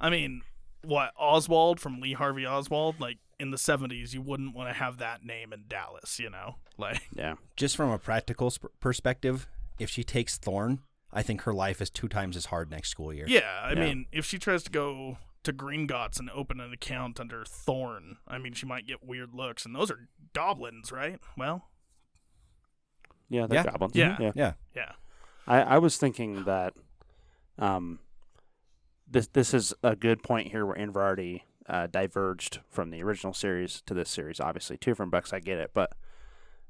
[0.00, 0.40] I mean,
[0.82, 4.98] what Oswald from Lee Harvey Oswald, like in the '70s, you wouldn't want to have
[4.98, 6.56] that name in Dallas, you know?
[6.78, 7.34] Like, Yeah.
[7.56, 9.48] Just from a practical sp- perspective,
[9.80, 10.80] if she takes Thorn,
[11.12, 13.26] I think her life is two times as hard next school year.
[13.28, 13.80] yeah, I Yeah.
[13.80, 18.38] mean, if she tries to go to Gringotts and open an account under Thorn, I
[18.38, 21.18] mean, she might get weird looks, and those are goblins, right?
[21.36, 21.68] Well,
[23.28, 23.70] Yeah, they're Yeah.
[23.70, 23.94] goblins.
[23.96, 24.16] Yeah.
[24.20, 24.32] yeah.
[24.34, 24.52] Yeah.
[24.74, 24.92] yeah,
[25.46, 26.74] I, I was thinking that
[27.58, 27.98] um
[29.10, 33.82] this this is a good point here where Inverarity uh, diverged from the original series
[33.86, 34.40] to this series.
[34.40, 35.32] Obviously, two different books.
[35.32, 35.92] I get it, but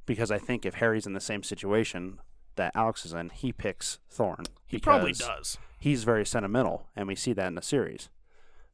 [0.06, 2.18] because I think if Harry's in the same situation
[2.56, 4.44] that Alex is in, he picks Thorn.
[4.66, 5.58] he probably does.
[5.78, 8.08] He's very sentimental, and we see that in the series.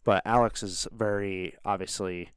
[0.04, 2.30] But Alex is very obviously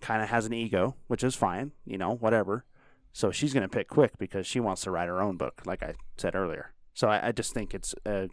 [0.00, 2.64] kind of has an ego, which is fine, you know, whatever.
[3.12, 5.82] So she's going to pick quick because she wants to write her own book, like
[5.82, 6.72] I said earlier.
[6.94, 8.26] So I, I just think it's uh,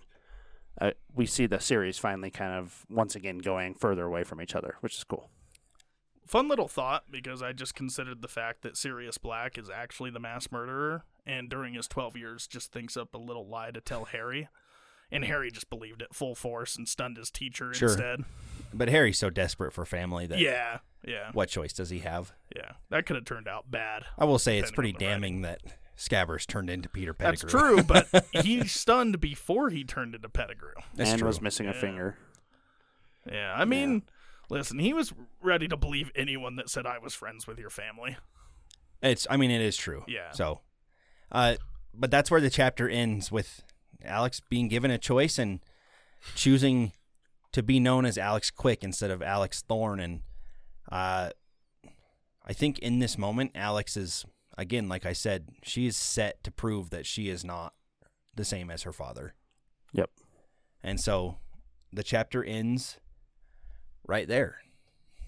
[0.80, 4.56] uh, we see the series finally kind of once again going further away from each
[4.56, 5.30] other, which is cool.
[6.26, 10.20] Fun little thought because I just considered the fact that Sirius Black is actually the
[10.20, 14.06] mass murderer, and during his 12 years, just thinks up a little lie to tell
[14.06, 14.50] Harry.
[15.10, 17.88] And Harry just believed it full force and stunned his teacher Sure.
[17.88, 18.26] instead.
[18.74, 22.34] But Harry's so desperate for family that Yeah, yeah, what choice does he have?
[22.54, 22.74] yeah.
[22.90, 24.04] That could have turned out bad.
[24.18, 25.62] I will say it's pretty Depending on the damning that
[25.98, 27.50] Scabbers turned into Peter Pettigrew.
[27.50, 30.74] That's true, but he stunned before he turned into Pettigrew.
[30.96, 31.28] That's and true.
[31.28, 32.18] was missing a finger.
[33.30, 34.04] Yeah, I mean,
[34.50, 38.16] listen, he was ready to believe anyone that said I was friends with your family.
[39.02, 39.28] It's.
[39.30, 40.04] I mean, it is true.
[40.08, 40.32] Yeah.
[40.32, 40.62] So,
[41.32, 41.56] uh,
[41.94, 43.64] but that's where the chapter ends with
[44.04, 45.60] Alex being given a choice and
[46.36, 46.92] choosing
[47.52, 50.00] to be known as Alex Quick instead of Alex Thorn.
[50.00, 50.22] And
[50.92, 51.32] uh,
[52.46, 54.26] I think in this moment, Alex is
[54.58, 57.74] again, like I said, she is set to prove that she is not
[58.36, 59.34] the same as her father.
[59.94, 60.10] Yep.
[60.84, 61.38] And so
[61.92, 63.00] the chapter ends
[64.08, 64.58] right there,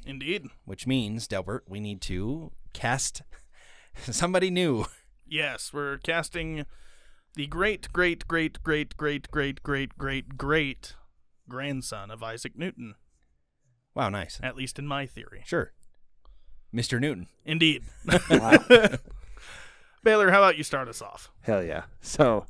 [0.06, 0.48] Indeed.
[0.66, 3.22] which means Delbert, we need to cast
[4.04, 4.86] somebody new.
[5.28, 6.66] Yes, we're casting
[7.36, 10.96] the great, great, great, great, great, great, great, great, great
[11.48, 12.96] grandson of Isaac Newton,
[13.96, 14.40] Wow, nice.
[14.44, 15.42] at least in my theory.
[15.46, 15.74] Sure.
[16.74, 17.00] Mr.
[17.00, 17.28] Newton.
[17.46, 17.84] Indeed.
[18.30, 18.60] Wow.
[20.04, 21.30] Baylor, how about you start us off?
[21.42, 21.84] Hell yeah.
[22.02, 22.46] So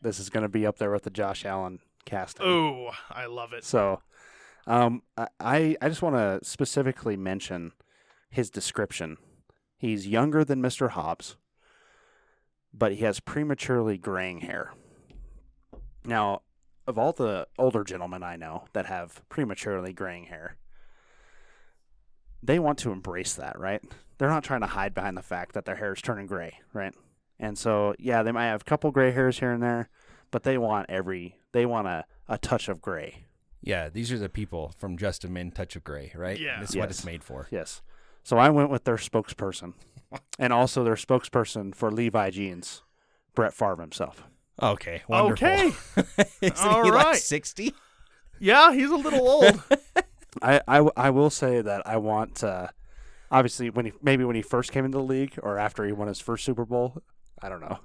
[0.00, 2.44] this is going to be up there with the Josh Allen casting.
[2.46, 3.64] Oh, I love it.
[3.64, 4.00] So
[4.66, 7.72] um, I- I, I just want to specifically mention
[8.30, 9.16] his description.
[9.76, 10.90] He's younger than Mr.
[10.90, 11.36] Hobbs,
[12.72, 14.72] but he has prematurely graying hair.
[16.04, 16.42] Now,
[16.86, 20.56] of all the older gentlemen I know that have prematurely graying hair,
[22.42, 23.82] they want to embrace that, right?
[24.22, 26.94] They're not trying to hide behind the fact that their hair is turning gray, right?
[27.40, 29.88] And so, yeah, they might have a couple gray hairs here and there,
[30.30, 33.24] but they want every, they want a, a touch of gray.
[33.62, 36.38] Yeah, these are the people from Just for Men Touch of Gray, right?
[36.38, 36.60] Yeah.
[36.60, 37.48] That's what it's made for.
[37.50, 37.82] Yes.
[38.22, 39.74] So I went with their spokesperson,
[40.38, 42.84] and also their spokesperson for Levi Jeans,
[43.34, 44.22] Brett Favre himself.
[44.62, 45.48] Okay, wonderful.
[45.48, 45.72] Okay.
[46.40, 47.16] Isn't All he like right.
[47.16, 47.74] 60?
[48.38, 49.64] Yeah, he's a little old.
[50.40, 52.68] I, I, I will say that I want, uh,
[53.32, 56.06] obviously, when he maybe when he first came into the league or after he won
[56.06, 57.02] his first Super Bowl,
[57.42, 57.78] I don't know.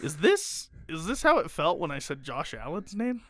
[0.00, 3.22] is this is this how it felt when I said Josh Allen's name?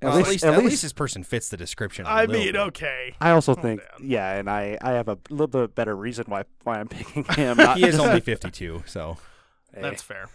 [0.00, 2.06] Well, at, least, at, least, this person fits the description.
[2.06, 2.60] a I little mean, bit.
[2.60, 3.14] okay.
[3.20, 4.08] I also Calm think, down.
[4.10, 7.56] yeah, and I, I have a little bit better reason why why I'm picking him.
[7.56, 9.16] Not He is only 52, so
[9.72, 10.26] Hey, That's fair.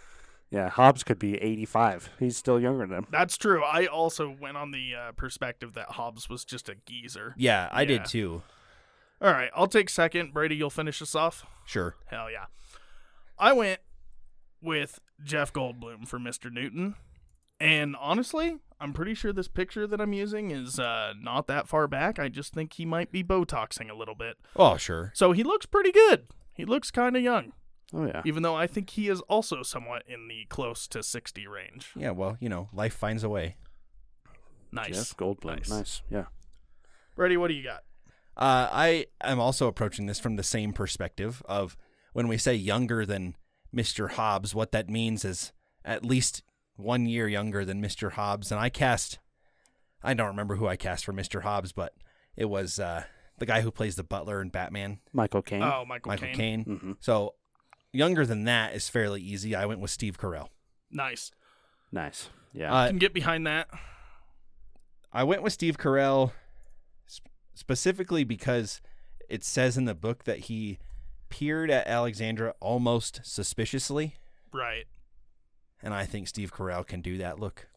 [0.51, 0.69] yeah.
[0.69, 2.11] Hobbs could be 85.
[2.17, 3.07] He's still younger than him.
[3.11, 3.61] That's true.
[3.61, 7.33] I also went on the uh, perspective that Hobbs was just a geezer.
[7.37, 7.87] yeah, I Yeah.
[7.89, 8.43] did too.
[9.21, 10.33] All right, I'll take second.
[10.33, 11.45] Brady, you'll finish us off.
[11.65, 11.95] Sure.
[12.05, 12.45] Hell yeah.
[13.39, 13.79] I went
[14.61, 16.51] with Jeff Goldblum for Mr.
[16.51, 16.95] Newton.
[17.59, 21.87] And honestly, I'm pretty sure this picture that I'm using is uh, not that far
[21.87, 22.19] back.
[22.19, 24.37] I just think he might be Botoxing a little bit.
[24.55, 25.11] Oh, sure.
[25.15, 26.27] So he looks pretty good.
[26.53, 27.53] He looks kind of young,
[27.93, 28.21] Oh yeah.
[28.25, 31.91] even though I think he is also somewhat in the close to 60 range.
[31.95, 33.57] Yeah, well, you know, life finds a way.
[34.71, 34.89] Nice.
[35.09, 35.57] Jeff Goldblum.
[35.57, 35.69] Nice.
[35.69, 36.01] nice.
[36.09, 36.25] Yeah.
[37.15, 37.83] Brady, what do you got?
[38.37, 41.75] Uh, I am also approaching this from the same perspective of
[42.13, 43.35] when we say younger than
[43.75, 44.11] Mr.
[44.11, 45.51] Hobbs, what that means is
[45.83, 46.43] at least
[46.75, 48.11] one year younger than Mr.
[48.11, 48.51] Hobbs.
[48.51, 49.17] And I cast,
[50.03, 51.41] I don't remember who I cast for Mr.
[51.41, 51.93] Hobbs, but
[52.35, 53.03] it was uh,
[53.39, 55.63] the guy who plays the butler in Batman, Michael Caine.
[55.63, 56.35] Oh, Michael, Michael Caine.
[56.35, 56.63] Caine.
[56.63, 57.33] hmm So
[57.91, 59.55] younger than that is fairly easy.
[59.55, 60.49] I went with Steve Carell.
[60.91, 61.31] Nice.
[61.91, 62.29] Nice.
[62.53, 62.73] Yeah.
[62.73, 63.67] Uh, Can get behind that.
[65.11, 66.35] I went with Steve Carell sp-
[67.57, 68.81] specifically because
[69.29, 70.79] it says in the book that he
[71.29, 74.15] peered at Alexandra almost suspiciously,
[74.53, 74.85] Right.
[75.81, 77.67] and I think Steve Carell can do that look.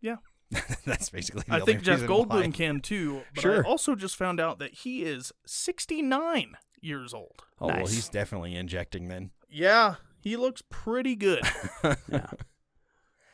[0.00, 0.16] Yeah.
[0.86, 2.48] That's basically the I only think Jeff Goldblum why.
[2.50, 3.22] can too.
[3.34, 3.64] But Sure.
[3.66, 7.42] I also just found out that he is 69 years old.
[7.60, 9.30] Oh, well, he's definitely injecting then.
[9.50, 11.42] Yeah, he looks pretty good.
[12.08, 12.26] yeah.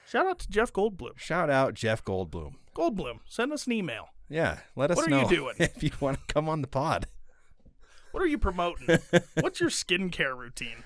[0.06, 1.16] Shout out to Jeff Goldblum.
[1.18, 2.54] Shout out Jeff Goldblum.
[2.74, 4.08] Goldblum, send us an email.
[4.28, 5.54] Yeah, let us What are you know doing?
[5.58, 7.06] if you want to come on the pod.
[8.12, 8.98] What are you promoting?
[9.40, 10.84] What's your skincare routine?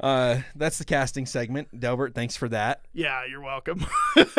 [0.00, 1.78] Uh, that's the casting segment.
[1.78, 2.84] Delbert, thanks for that.
[2.92, 3.86] Yeah, you're welcome.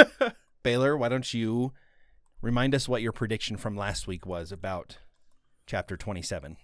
[0.64, 1.72] Baylor, why don't you
[2.42, 4.98] remind us what your prediction from last week was about
[5.66, 6.58] chapter 27?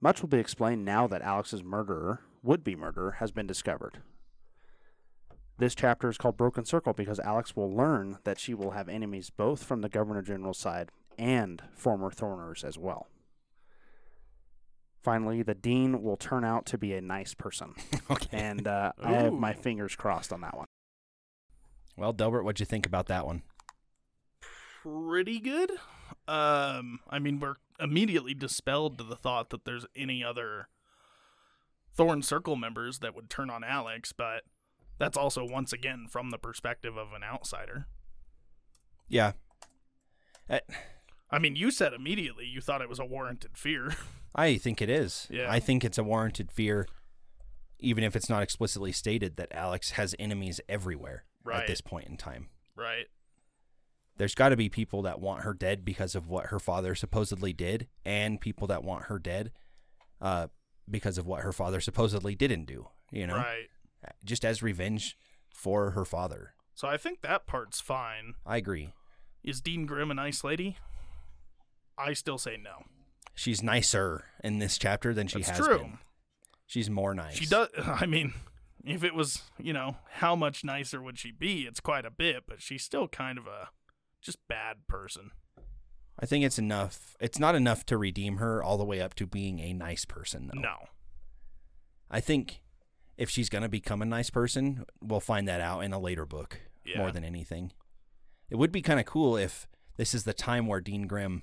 [0.00, 3.98] Much will be explained now that Alex's murderer, would be murderer, has been discovered.
[5.58, 9.30] This chapter is called Broken Circle because Alex will learn that she will have enemies
[9.30, 13.08] both from the Governor General's side and former Thorners as well.
[15.02, 17.74] Finally, the Dean will turn out to be a nice person.
[18.10, 18.38] Okay.
[18.38, 20.66] And uh, I have my fingers crossed on that one.
[21.94, 23.42] Well, Delbert, what'd you think about that one?
[24.82, 25.70] pretty good.
[26.26, 30.68] Um, I mean, we're immediately dispelled to the thought that there's any other
[31.94, 34.44] Thorn Circle members that would turn on Alex, but
[34.98, 37.86] that's also once again from the perspective of an outsider.
[39.08, 39.32] Yeah.
[40.50, 40.60] Uh,
[41.30, 43.94] I mean, you said immediately you thought it was a warranted fear.
[44.34, 45.26] I think it is.
[45.30, 45.50] Yeah.
[45.50, 46.86] I think it's a warranted fear.
[47.80, 51.60] even if it's not explicitly stated that Alex has enemies everywhere Right.
[51.62, 52.48] at this point in time.
[52.76, 53.06] Right.
[54.16, 57.52] There's got to be people that want her dead because of what her father supposedly
[57.52, 59.52] did, and people that want her dead
[60.20, 60.48] uh,
[60.90, 62.88] because of what her father supposedly didn't do.
[63.12, 63.68] You know, Right.
[64.24, 65.16] Just as revenge
[65.52, 66.54] for her father.
[66.74, 68.34] So I think that part's fine.
[68.46, 68.94] I agree.
[69.42, 70.76] Is Dean Grimm a nice lady?
[71.96, 72.84] I still say no.
[73.34, 75.78] She's nicer in this chapter than she That's has true.
[75.78, 75.98] been.
[76.66, 77.34] She's more nice.
[77.36, 77.68] She does.
[77.78, 78.34] I mean,
[78.84, 81.62] if it was, you know, how much nicer would she be?
[81.62, 83.70] It's quite a bit, but she's still kind of a
[84.22, 85.30] just bad person.
[86.20, 87.16] I think it's enough.
[87.20, 90.50] It's not enough to redeem her all the way up to being a nice person,
[90.52, 90.60] though.
[90.60, 90.76] No.
[92.10, 92.60] I think
[93.18, 96.24] if she's going to become a nice person, we'll find that out in a later
[96.24, 96.98] book Yeah.
[96.98, 97.72] more than anything.
[98.48, 99.66] It would be kind of cool if
[99.98, 101.42] this is the time where Dean Grimm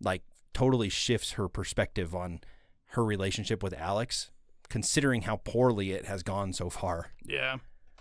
[0.00, 0.22] like
[0.54, 2.40] totally shifts her perspective on
[2.92, 4.30] her relationship with Alex,
[4.68, 7.10] considering how poorly it has gone so far.
[7.24, 7.56] Yeah.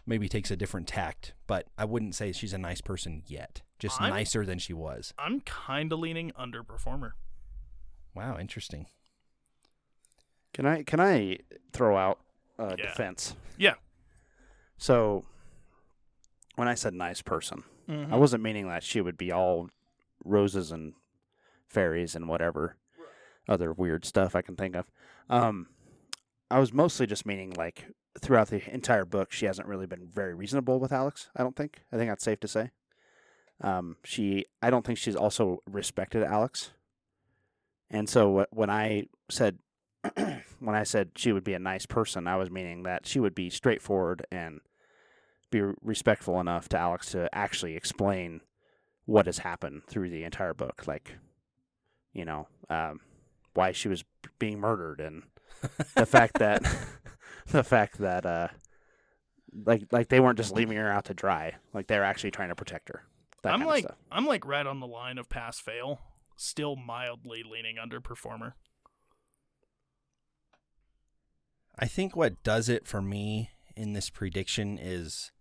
[0.06, 3.62] Maybe takes a different tact, but I wouldn't say she's a nice person yet.
[3.78, 5.14] Just I'm- nicer than she was.
[5.18, 7.12] I'm kind of leaning underperformer.
[8.16, 8.88] Wow, interesting.
[10.54, 11.38] Can I can I
[11.74, 12.20] throw out
[12.58, 12.86] a Yeah.
[12.88, 13.36] defense?
[13.58, 13.76] Yeah.
[14.78, 15.26] So
[16.56, 18.14] when I said nice person, Mm-hmm.
[18.14, 19.70] I wasn't meaning that she would be all
[20.24, 20.94] roses and
[21.68, 22.76] fairies and whatever
[23.48, 24.92] other weird stuff I can think of.
[25.28, 25.70] Um,
[26.52, 27.86] I was mostly just meaning like
[28.20, 31.32] throughout the entire book, she hasn't really been very reasonable with Alex.
[31.36, 31.82] I don't think.
[31.92, 32.70] I think that's safe to say.
[33.62, 36.70] Um, she, I don't think she's also respected Alex.
[37.90, 39.58] And so when I said,
[40.60, 43.36] when I said she would be a nice person, I was meaning that she would
[43.36, 44.62] be straightforward and
[45.52, 48.42] be respectful enough to Alex to actually explain
[49.06, 51.16] what has happened through the entire book, like
[52.14, 53.00] you know um,
[53.54, 54.04] why she was
[54.38, 55.24] being murdered and
[55.96, 56.64] the fact that
[57.48, 58.48] the fact that uh,
[59.66, 62.50] like like they weren't just leaving her out to dry, like they were actually trying
[62.50, 63.04] to protect her.
[63.44, 63.86] That I'm like.
[64.12, 66.00] I'm like right on the line of pass fail.
[66.36, 68.54] Still mildly leaning underperformer.
[71.80, 75.32] I think what does it for me in this prediction is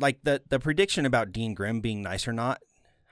[0.00, 2.60] like the the prediction about Dean Grimm being nice or not,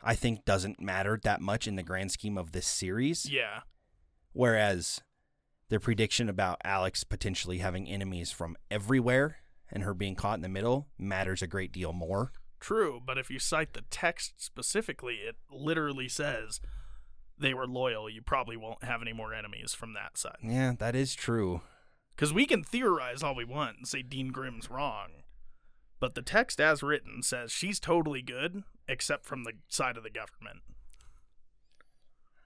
[0.03, 3.31] I think doesn't matter that much in the grand scheme of this series.
[3.31, 3.61] Yeah.
[4.33, 5.01] Whereas
[5.68, 9.37] the prediction about Alex potentially having enemies from everywhere
[9.70, 12.33] and her being caught in the middle matters a great deal more.
[12.59, 16.61] True, but if you cite the text specifically, it literally says
[17.39, 18.09] they were loyal.
[18.09, 20.37] You probably won't have any more enemies from that side.
[20.43, 21.62] Yeah, that is true.
[22.14, 25.09] Because we can theorize all we want and say Dean Grimm's wrong.
[25.99, 30.11] But the text as written says she's totally good, except from the side of the
[30.11, 30.61] government.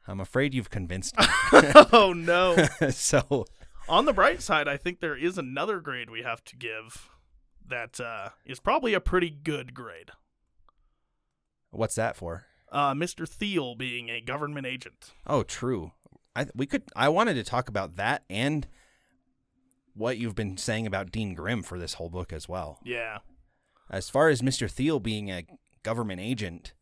[0.06, 1.26] I'm afraid you've convinced me.
[1.92, 2.56] oh, no.
[2.90, 3.44] so
[3.88, 7.10] On the bright side, I think there is another grade we have to give
[7.66, 10.12] that uh, is probably a pretty good grade.
[11.70, 12.46] what's that for?
[12.70, 13.26] Uh, Mr.
[13.28, 15.12] Thiel being a government agent.
[15.26, 15.92] Oh, true.
[16.36, 16.82] I we could.
[16.94, 18.66] I wanted to talk about that and
[19.94, 22.78] what you've been saying about Dean Grimm for this whole book as well.
[22.84, 23.18] Yeah.
[23.90, 25.44] As far as Mister Thiel being a
[25.82, 26.74] government agent,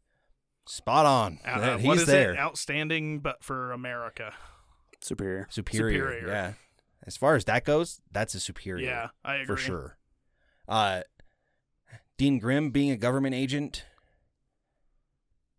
[0.67, 1.39] spot on.
[1.45, 2.33] Uh, He's is there.
[2.35, 2.39] it?
[2.39, 4.33] Outstanding, but for America.
[5.01, 5.47] Superior.
[5.51, 6.11] superior.
[6.11, 6.29] Superior.
[6.29, 6.53] Yeah.
[7.07, 8.85] As far as that goes, that's a superior.
[8.87, 9.47] Yeah, I agree.
[9.47, 9.99] for sure.
[10.69, 11.03] Uh,
[12.19, 13.85] Dean Grimm being a government agent,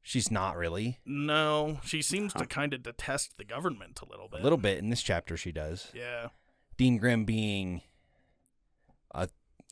[0.07, 0.99] she's not really.
[1.05, 4.39] No, she seems to kind of detest the government a little bit.
[4.39, 5.91] A little bit in this chapter, she does.
[5.93, 6.29] Yeah.
[6.77, 7.81] Dean Grimm being
[9.13, 9.27] a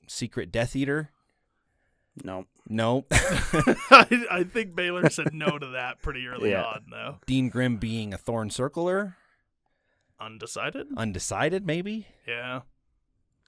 [0.07, 1.11] secret Death Eater.
[2.23, 2.47] No.
[2.67, 3.05] No.
[3.11, 6.63] I, I think Baylor said no to that pretty early Yeah.
[6.63, 7.17] on, though.
[7.25, 9.15] Dean Grimm being a Thorn Circler.
[10.19, 10.88] Undecided?
[10.97, 12.07] Undecided, maybe.
[12.27, 12.61] Yeah.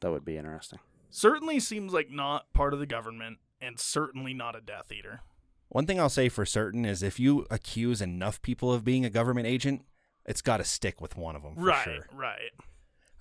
[0.01, 0.79] That would be interesting.
[1.09, 5.21] Certainly seems like not part of the government, and certainly not a Death Eater.
[5.69, 9.09] One thing I'll say for certain is if you accuse enough people of being a
[9.09, 9.83] government agent,
[10.25, 12.07] it's got to stick with one of them for right, sure.
[12.13, 12.51] right.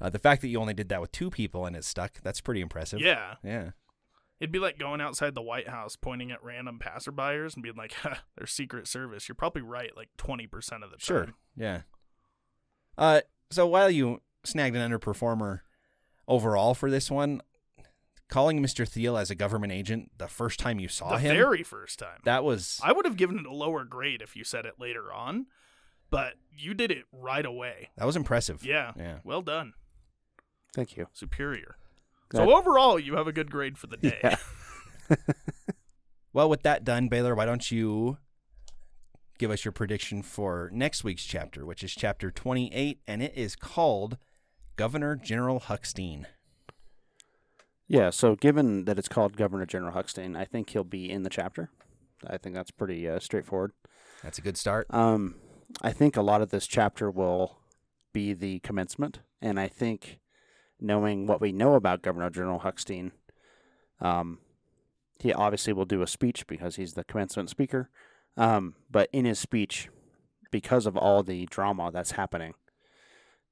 [0.00, 2.40] Uh, the fact that you only did that with two people and it stuck, that's
[2.40, 3.00] pretty impressive.
[3.00, 3.34] Yeah.
[3.42, 3.70] Yeah.
[4.38, 7.92] It'd be like going outside the White House, pointing at random passerbyers and being like,
[8.02, 9.28] ha, they're Secret Service.
[9.28, 10.98] You're probably right like 20% of the time.
[10.98, 11.28] Sure.
[11.56, 11.80] Yeah.
[12.98, 15.60] Uh, so while you snagged an underperformer
[16.28, 17.40] overall for this one,
[18.28, 18.88] calling Mr.
[18.88, 21.98] Thiel as a government agent the first time you saw the him, The very first
[21.98, 22.20] time.
[22.24, 25.12] that was I would have given it a lower grade if you said it later
[25.12, 25.46] on,
[26.10, 27.90] but you did it right away.
[27.96, 28.64] that was impressive.
[28.64, 28.92] Yeah.
[28.96, 29.18] Yeah.
[29.24, 29.74] Well done.
[30.74, 31.06] Thank you.
[31.12, 31.76] Superior.
[32.30, 34.18] That- So overall, you have a good grade for the day.
[34.22, 34.36] Yeah.
[36.32, 38.18] Well, with that done, Baylor, why don't you
[39.38, 43.56] give us your prediction for next week's chapter, which is chapter 28, and it is
[43.56, 44.18] called
[44.76, 46.26] Governor General Huckstein.
[47.88, 51.30] Yeah, so given that it's called Governor General Huckstein, I think he'll be in the
[51.30, 51.70] chapter.
[52.26, 53.72] I think that's pretty uh, straightforward.
[54.22, 54.86] That's a good start.
[54.90, 55.36] Um,
[55.82, 57.58] I think a lot of this chapter will
[58.12, 60.18] be the commencement, and I think
[60.80, 63.12] knowing what we know about Governor General Huckstein,
[64.00, 64.38] um,
[65.18, 67.88] he obviously will do a speech because he's the commencement speaker.
[68.36, 69.88] Um, but in his speech,
[70.50, 72.54] because of all the drama that's happening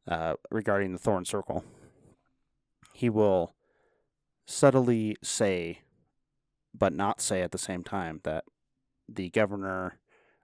[0.07, 1.64] uh, regarding the Thorn Circle,
[2.93, 3.55] he will
[4.47, 5.80] subtly say,
[6.74, 8.45] but not say at the same time, that
[9.09, 9.99] the governor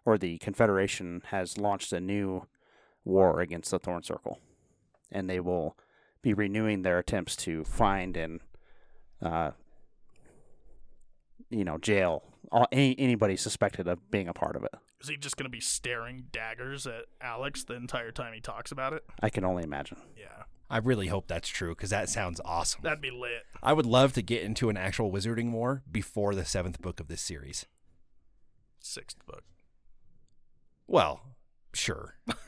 [0.05, 2.46] or the Confederation has launched a new
[3.05, 4.38] war against the Thorn Circle,
[5.11, 5.76] and they will
[6.22, 8.40] be renewing their attempts to find and,
[9.22, 9.53] uh,
[11.48, 12.22] you know, jail
[12.53, 14.74] all, any, anybody suspected of being a part of it.
[15.01, 18.70] Is he just going to be staring daggers at Alex the entire time he talks
[18.70, 19.05] about it?
[19.22, 19.96] I can only imagine.
[20.16, 20.44] Yeah.
[20.68, 22.82] I really hope that's true because that sounds awesome.
[22.82, 23.44] That'd be lit.
[23.62, 27.09] I would love to get into an actual wizarding war before the seventh book of
[27.09, 27.66] this series.
[28.78, 29.42] Sixth book.
[30.86, 31.22] Well,
[31.72, 32.16] sure.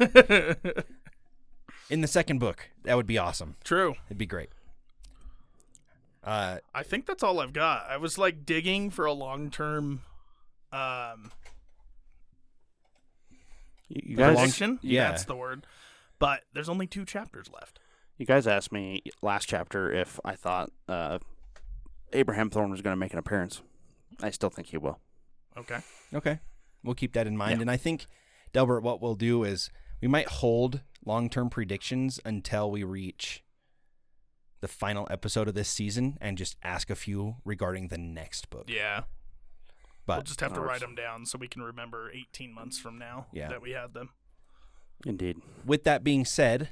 [1.91, 3.57] In the second book, that would be awesome.
[3.65, 3.97] True.
[4.07, 4.51] It'd be great.
[6.23, 7.87] Uh, I think that's all I've got.
[7.89, 10.03] I was like digging for a long term
[10.73, 11.33] um
[13.93, 14.79] You, you guys, prediction.
[14.83, 15.11] yeah.
[15.11, 15.67] that's the word.
[16.19, 17.79] But there's only two chapters left.
[18.17, 21.19] you guys asked me last chapter if I thought uh,
[22.13, 23.61] Abraham Thorn was going to make an appearance.
[24.23, 25.01] I still think he will.
[25.57, 25.81] Okay.
[26.15, 26.39] okay,
[26.83, 27.59] we'll keep that in mind.
[27.59, 27.63] Yeah.
[27.63, 28.07] And I think,
[28.55, 29.71] Delbert, what we'll do is
[30.01, 33.43] we might hold long term predictions until we reach
[34.61, 38.67] the final episode of this season and just ask a few regarding the next book.
[38.69, 39.03] Yeah.
[40.07, 42.99] But we'll just have to write them down so we can remember 18 months from
[42.99, 43.49] now Yeah.
[43.49, 44.11] that we had them.
[45.05, 45.39] Indeed.
[45.65, 46.69] with that being said,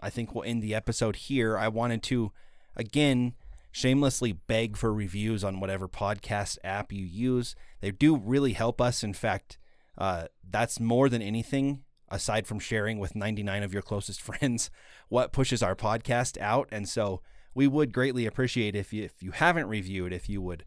[0.00, 1.58] I think we'll end the episode here.
[1.58, 2.32] I wanted to,
[2.76, 3.34] again,
[3.70, 7.54] shamelessly beg for reviews on whatever podcast app you use.
[7.80, 9.02] They do really help us.
[9.04, 9.58] In fact,
[9.98, 14.70] uh, that's more than anything, aside from sharing with 99 of your closest friends,
[15.08, 16.68] what pushes our podcast out.
[16.72, 17.20] And so
[17.54, 20.64] we would greatly appreciate if you, if you haven't reviewed, if you would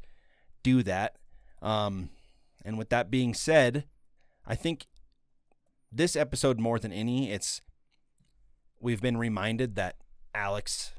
[0.61, 1.15] do that.
[1.61, 2.09] Um,
[2.63, 3.85] and with that being said,
[4.45, 4.87] I think
[5.91, 7.61] this episode more than any it's
[8.79, 9.97] we've been reminded that
[10.33, 10.93] alex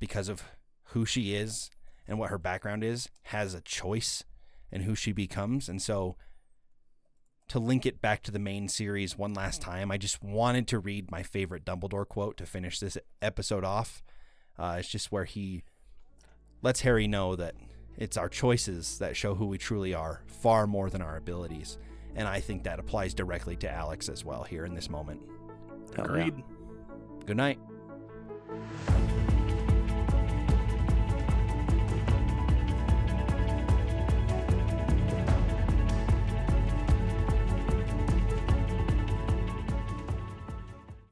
[0.00, 0.42] because of
[0.86, 1.70] who she is
[2.08, 4.24] and what her background is has a choice
[4.70, 5.68] in who she becomes.
[5.68, 6.16] And so
[7.48, 10.78] to link it back to the main series one last time i just wanted to
[10.78, 14.02] read my favorite dumbledore quote to finish this episode off.
[14.58, 15.62] Uh, it's just where he
[16.62, 17.54] lets harry know that
[17.98, 21.78] it's our choices that show who we truly are, far more than our abilities.
[22.14, 25.20] And I think that applies directly to Alex as well here in this moment.
[25.96, 26.34] Agreed.
[26.36, 27.24] Yeah.
[27.26, 27.58] Good night.